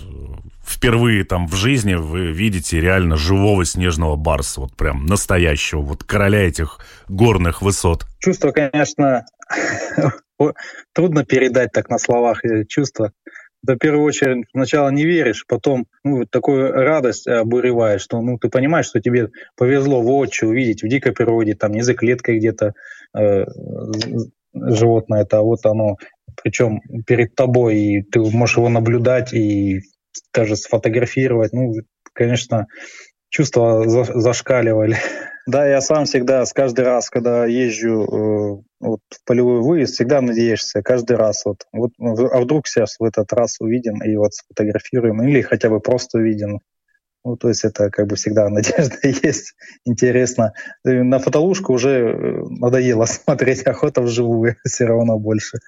впервые 0.66 1.24
там 1.24 1.46
в 1.46 1.54
жизни 1.54 1.94
вы 1.94 2.32
видите 2.32 2.80
реально 2.80 3.16
живого 3.16 3.64
снежного 3.64 4.16
барса, 4.16 4.60
вот 4.60 4.76
прям 4.76 5.06
настоящего, 5.06 5.80
вот 5.80 6.04
короля 6.04 6.46
этих 6.46 6.78
горных 7.08 7.62
высот? 7.62 8.04
Чувство, 8.18 8.50
конечно, 8.50 9.24
трудно 10.92 11.24
передать 11.24 11.72
так 11.72 11.88
на 11.88 11.98
словах 11.98 12.42
чувства. 12.68 13.12
В 13.62 13.76
первую 13.78 14.04
очередь 14.04 14.44
сначала 14.52 14.90
не 14.90 15.04
веришь, 15.04 15.44
потом 15.48 15.86
ну, 16.04 16.24
такую 16.24 16.72
радость 16.72 17.26
обуревает, 17.26 18.00
что 18.00 18.20
ну, 18.20 18.38
ты 18.38 18.48
понимаешь, 18.48 18.86
что 18.86 19.00
тебе 19.00 19.30
повезло 19.56 20.02
воочию 20.02 20.50
увидеть 20.50 20.82
в 20.82 20.88
дикой 20.88 21.12
природе, 21.12 21.54
там 21.54 21.72
не 21.72 21.82
за 21.82 21.94
клеткой 21.94 22.38
где-то 22.38 22.74
э, 23.16 23.44
животное, 24.54 25.22
это 25.22 25.38
а 25.38 25.42
вот 25.42 25.66
оно, 25.66 25.96
причем 26.42 26.80
перед 27.06 27.34
тобой, 27.34 27.76
и 27.76 28.02
ты 28.02 28.20
можешь 28.20 28.56
его 28.56 28.68
наблюдать 28.68 29.32
и 29.32 29.80
даже 30.32 30.56
сфотографировать. 30.56 31.52
Ну, 31.52 31.72
конечно, 32.12 32.66
чувства 33.28 33.84
зашкаливали. 33.86 34.96
Да, 35.46 35.64
я 35.64 35.80
сам 35.80 36.06
всегда, 36.06 36.44
с 36.44 36.52
каждый 36.52 36.84
раз, 36.84 37.08
когда 37.08 37.46
езжу 37.46 38.02
э, 38.02 38.62
вот, 38.80 39.00
в 39.08 39.24
полевой 39.24 39.60
выезд, 39.60 39.94
всегда 39.94 40.20
надеешься, 40.20 40.82
каждый 40.82 41.16
раз. 41.16 41.44
Вот, 41.44 41.66
вот, 41.72 41.92
а 41.98 42.40
вдруг 42.40 42.66
сейчас 42.66 42.96
в 42.98 43.04
этот 43.04 43.32
раз 43.32 43.60
увидим 43.60 44.02
и 44.02 44.16
вот 44.16 44.34
сфотографируем, 44.34 45.22
или 45.22 45.42
хотя 45.42 45.70
бы 45.70 45.78
просто 45.78 46.18
увидим. 46.18 46.60
Ну, 47.24 47.36
то 47.36 47.48
есть 47.48 47.64
это 47.64 47.90
как 47.90 48.08
бы 48.08 48.16
всегда 48.16 48.48
надежда 48.50 48.96
есть, 49.02 49.54
интересно. 49.84 50.52
На 50.82 51.20
фотолушку 51.20 51.74
уже 51.74 51.90
э, 51.90 52.42
надоело 52.48 53.04
смотреть, 53.06 53.62
охота 53.62 54.02
вживую 54.02 54.56
все 54.64 54.86
равно 54.86 55.16
больше. 55.16 55.58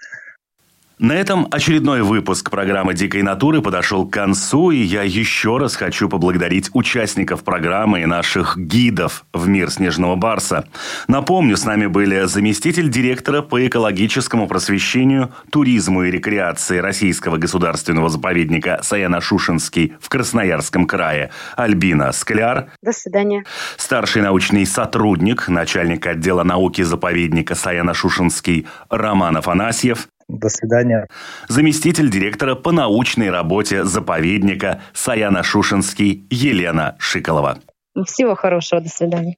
На 0.99 1.13
этом 1.13 1.47
очередной 1.53 2.03
выпуск 2.03 2.51
программы 2.51 2.93
«Дикой 2.93 3.23
натуры» 3.23 3.63
подошел 3.63 4.05
к 4.05 4.13
концу, 4.13 4.73
и 4.73 4.79
я 4.79 5.05
еще 5.05 5.57
раз 5.57 5.77
хочу 5.77 6.09
поблагодарить 6.09 6.71
участников 6.73 7.45
программы 7.45 8.03
и 8.03 8.07
наших 8.07 8.59
гидов 8.59 9.25
в 9.33 9.47
мир 9.47 9.71
снежного 9.71 10.17
барса. 10.17 10.67
Напомню, 11.07 11.57
с 11.57 11.65
нами 11.65 11.87
были 11.87 12.25
заместитель 12.25 12.89
директора 12.89 13.43
по 13.43 13.65
экологическому 13.65 14.49
просвещению, 14.49 15.31
туризму 15.51 16.03
и 16.03 16.11
рекреации 16.11 16.79
Российского 16.79 17.37
государственного 17.37 18.09
заповедника 18.09 18.81
Саяна-Шушенский 18.83 19.93
в 20.01 20.09
Красноярском 20.09 20.85
крае 20.85 21.31
Альбина 21.55 22.11
Скляр. 22.11 22.73
До 22.83 22.93
свидания. 22.93 23.45
Старший 23.77 24.23
научный 24.23 24.67
сотрудник, 24.67 25.47
начальник 25.47 26.05
отдела 26.09 26.43
науки 26.43 26.83
заповедника 26.83 27.55
Саяна-Шушенский 27.55 28.67
Роман 28.91 29.37
Афанасьев. 29.37 30.09
До 30.29 30.49
свидания. 30.51 31.09
Заместитель 31.49 32.11
директора 32.11 32.55
по 32.55 32.71
научной 32.71 33.31
работе 33.31 33.85
заповедника 33.85 34.83
Саяна 34.93 35.43
Шушинский 35.43 36.27
Елена 36.31 36.97
Шиколова. 36.99 37.59
Всего 38.07 38.35
хорошего. 38.35 38.81
До 38.81 38.89
свидания. 38.89 39.37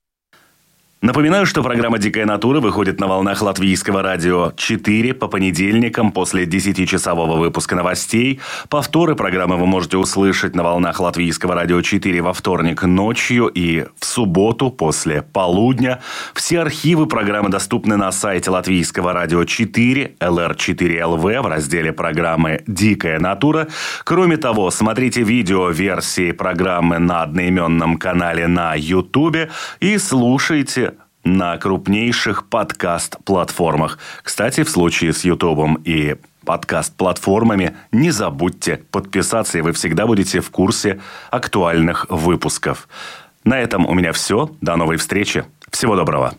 Напоминаю, 1.03 1.47
что 1.47 1.63
программа 1.63 1.97
«Дикая 1.97 2.27
натура» 2.27 2.61
выходит 2.61 3.01
на 3.01 3.07
волнах 3.07 3.41
латвийского 3.41 4.03
радио 4.03 4.53
4 4.55 5.15
по 5.15 5.29
понедельникам 5.29 6.13
после 6.13 6.45
10-часового 6.45 7.39
выпуска 7.39 7.75
новостей. 7.75 8.39
Повторы 8.69 9.17
программы 9.17 9.57
вы 9.57 9.65
можете 9.65 9.97
услышать 9.97 10.55
на 10.55 10.63
волнах 10.63 11.01
латвийского 11.01 11.55
радио 11.55 11.81
4 11.81 12.21
во 12.21 12.35
вторник 12.35 12.83
ночью 12.83 13.47
и 13.47 13.87
в 13.99 14.05
субботу 14.05 14.71
после 14.71 15.23
полудня. 15.23 16.03
Все 16.35 16.61
архивы 16.61 17.07
программы 17.07 17.49
доступны 17.49 17.97
на 17.97 18.13
сайте 18.13 18.51
латвийского 18.51 19.15
радио 19.15 19.45
4 19.45 20.17
LR4LV 20.21 21.41
в 21.41 21.47
разделе 21.47 21.95
программы 21.95 22.63
«Дикая 22.67 23.19
натура». 23.19 23.69
Кроме 24.05 24.37
того, 24.37 24.71
смотрите 24.71 25.23
видео 25.23 25.71
версии 25.71 26.33
программы 26.33 26.99
на 26.99 27.23
одноименном 27.23 27.97
канале 27.97 28.47
на 28.49 28.75
YouTube 28.75 29.49
и 29.81 29.97
слушайте 29.97 30.90
на 31.25 31.57
крупнейших 31.59 32.47
подкаст-платформах. 32.47 33.99
Кстати, 34.23 34.63
в 34.63 34.71
случае 34.71 35.13
с 35.13 35.25
Ютубом 35.25 35.75
и 35.85 36.17
подкаст-платформами 36.45 37.77
не 37.93 38.11
забудьте 38.11 38.83
подписаться, 38.91 39.59
и 39.59 39.61
вы 39.61 39.73
всегда 39.73 40.07
будете 40.07 40.41
в 40.41 40.51
курсе 40.51 41.01
актуальных 41.31 42.07
выпусков. 42.09 42.89
На 43.45 43.59
этом 43.59 43.87
у 43.87 43.95
меня 43.95 44.13
все. 44.13 44.51
До 44.61 44.77
новой 44.77 44.97
встречи. 44.97 45.45
Всего 45.71 45.97
доброго. 45.97 46.35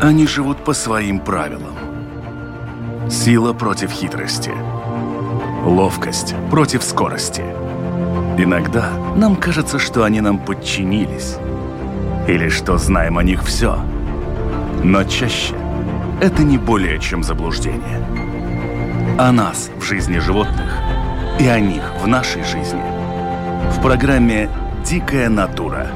Они 0.00 0.26
живут 0.26 0.64
по 0.64 0.72
своим 0.74 1.18
правилам. 1.18 1.76
Сила 3.10 3.52
против 3.52 3.90
хитрости. 3.90 4.52
Ловкость 5.64 6.34
против 6.50 6.84
скорости. 6.84 7.42
Иногда 8.38 8.92
нам 9.16 9.34
кажется, 9.34 9.78
что 9.78 10.04
они 10.04 10.20
нам 10.20 10.38
подчинились 10.38 11.36
или 12.28 12.50
что 12.50 12.76
знаем 12.76 13.16
о 13.16 13.22
них 13.22 13.42
все. 13.42 13.78
Но 14.84 15.02
чаще 15.04 15.54
это 16.20 16.44
не 16.44 16.58
более 16.58 16.98
чем 16.98 17.22
заблуждение. 17.22 18.04
О 19.18 19.32
нас 19.32 19.70
в 19.78 19.82
жизни 19.82 20.18
животных 20.18 20.70
и 21.40 21.46
о 21.46 21.58
них 21.58 21.82
в 22.02 22.06
нашей 22.06 22.44
жизни. 22.44 22.82
В 23.72 23.82
программе 23.82 24.50
«Дикая 24.84 25.28
натура». 25.28 25.88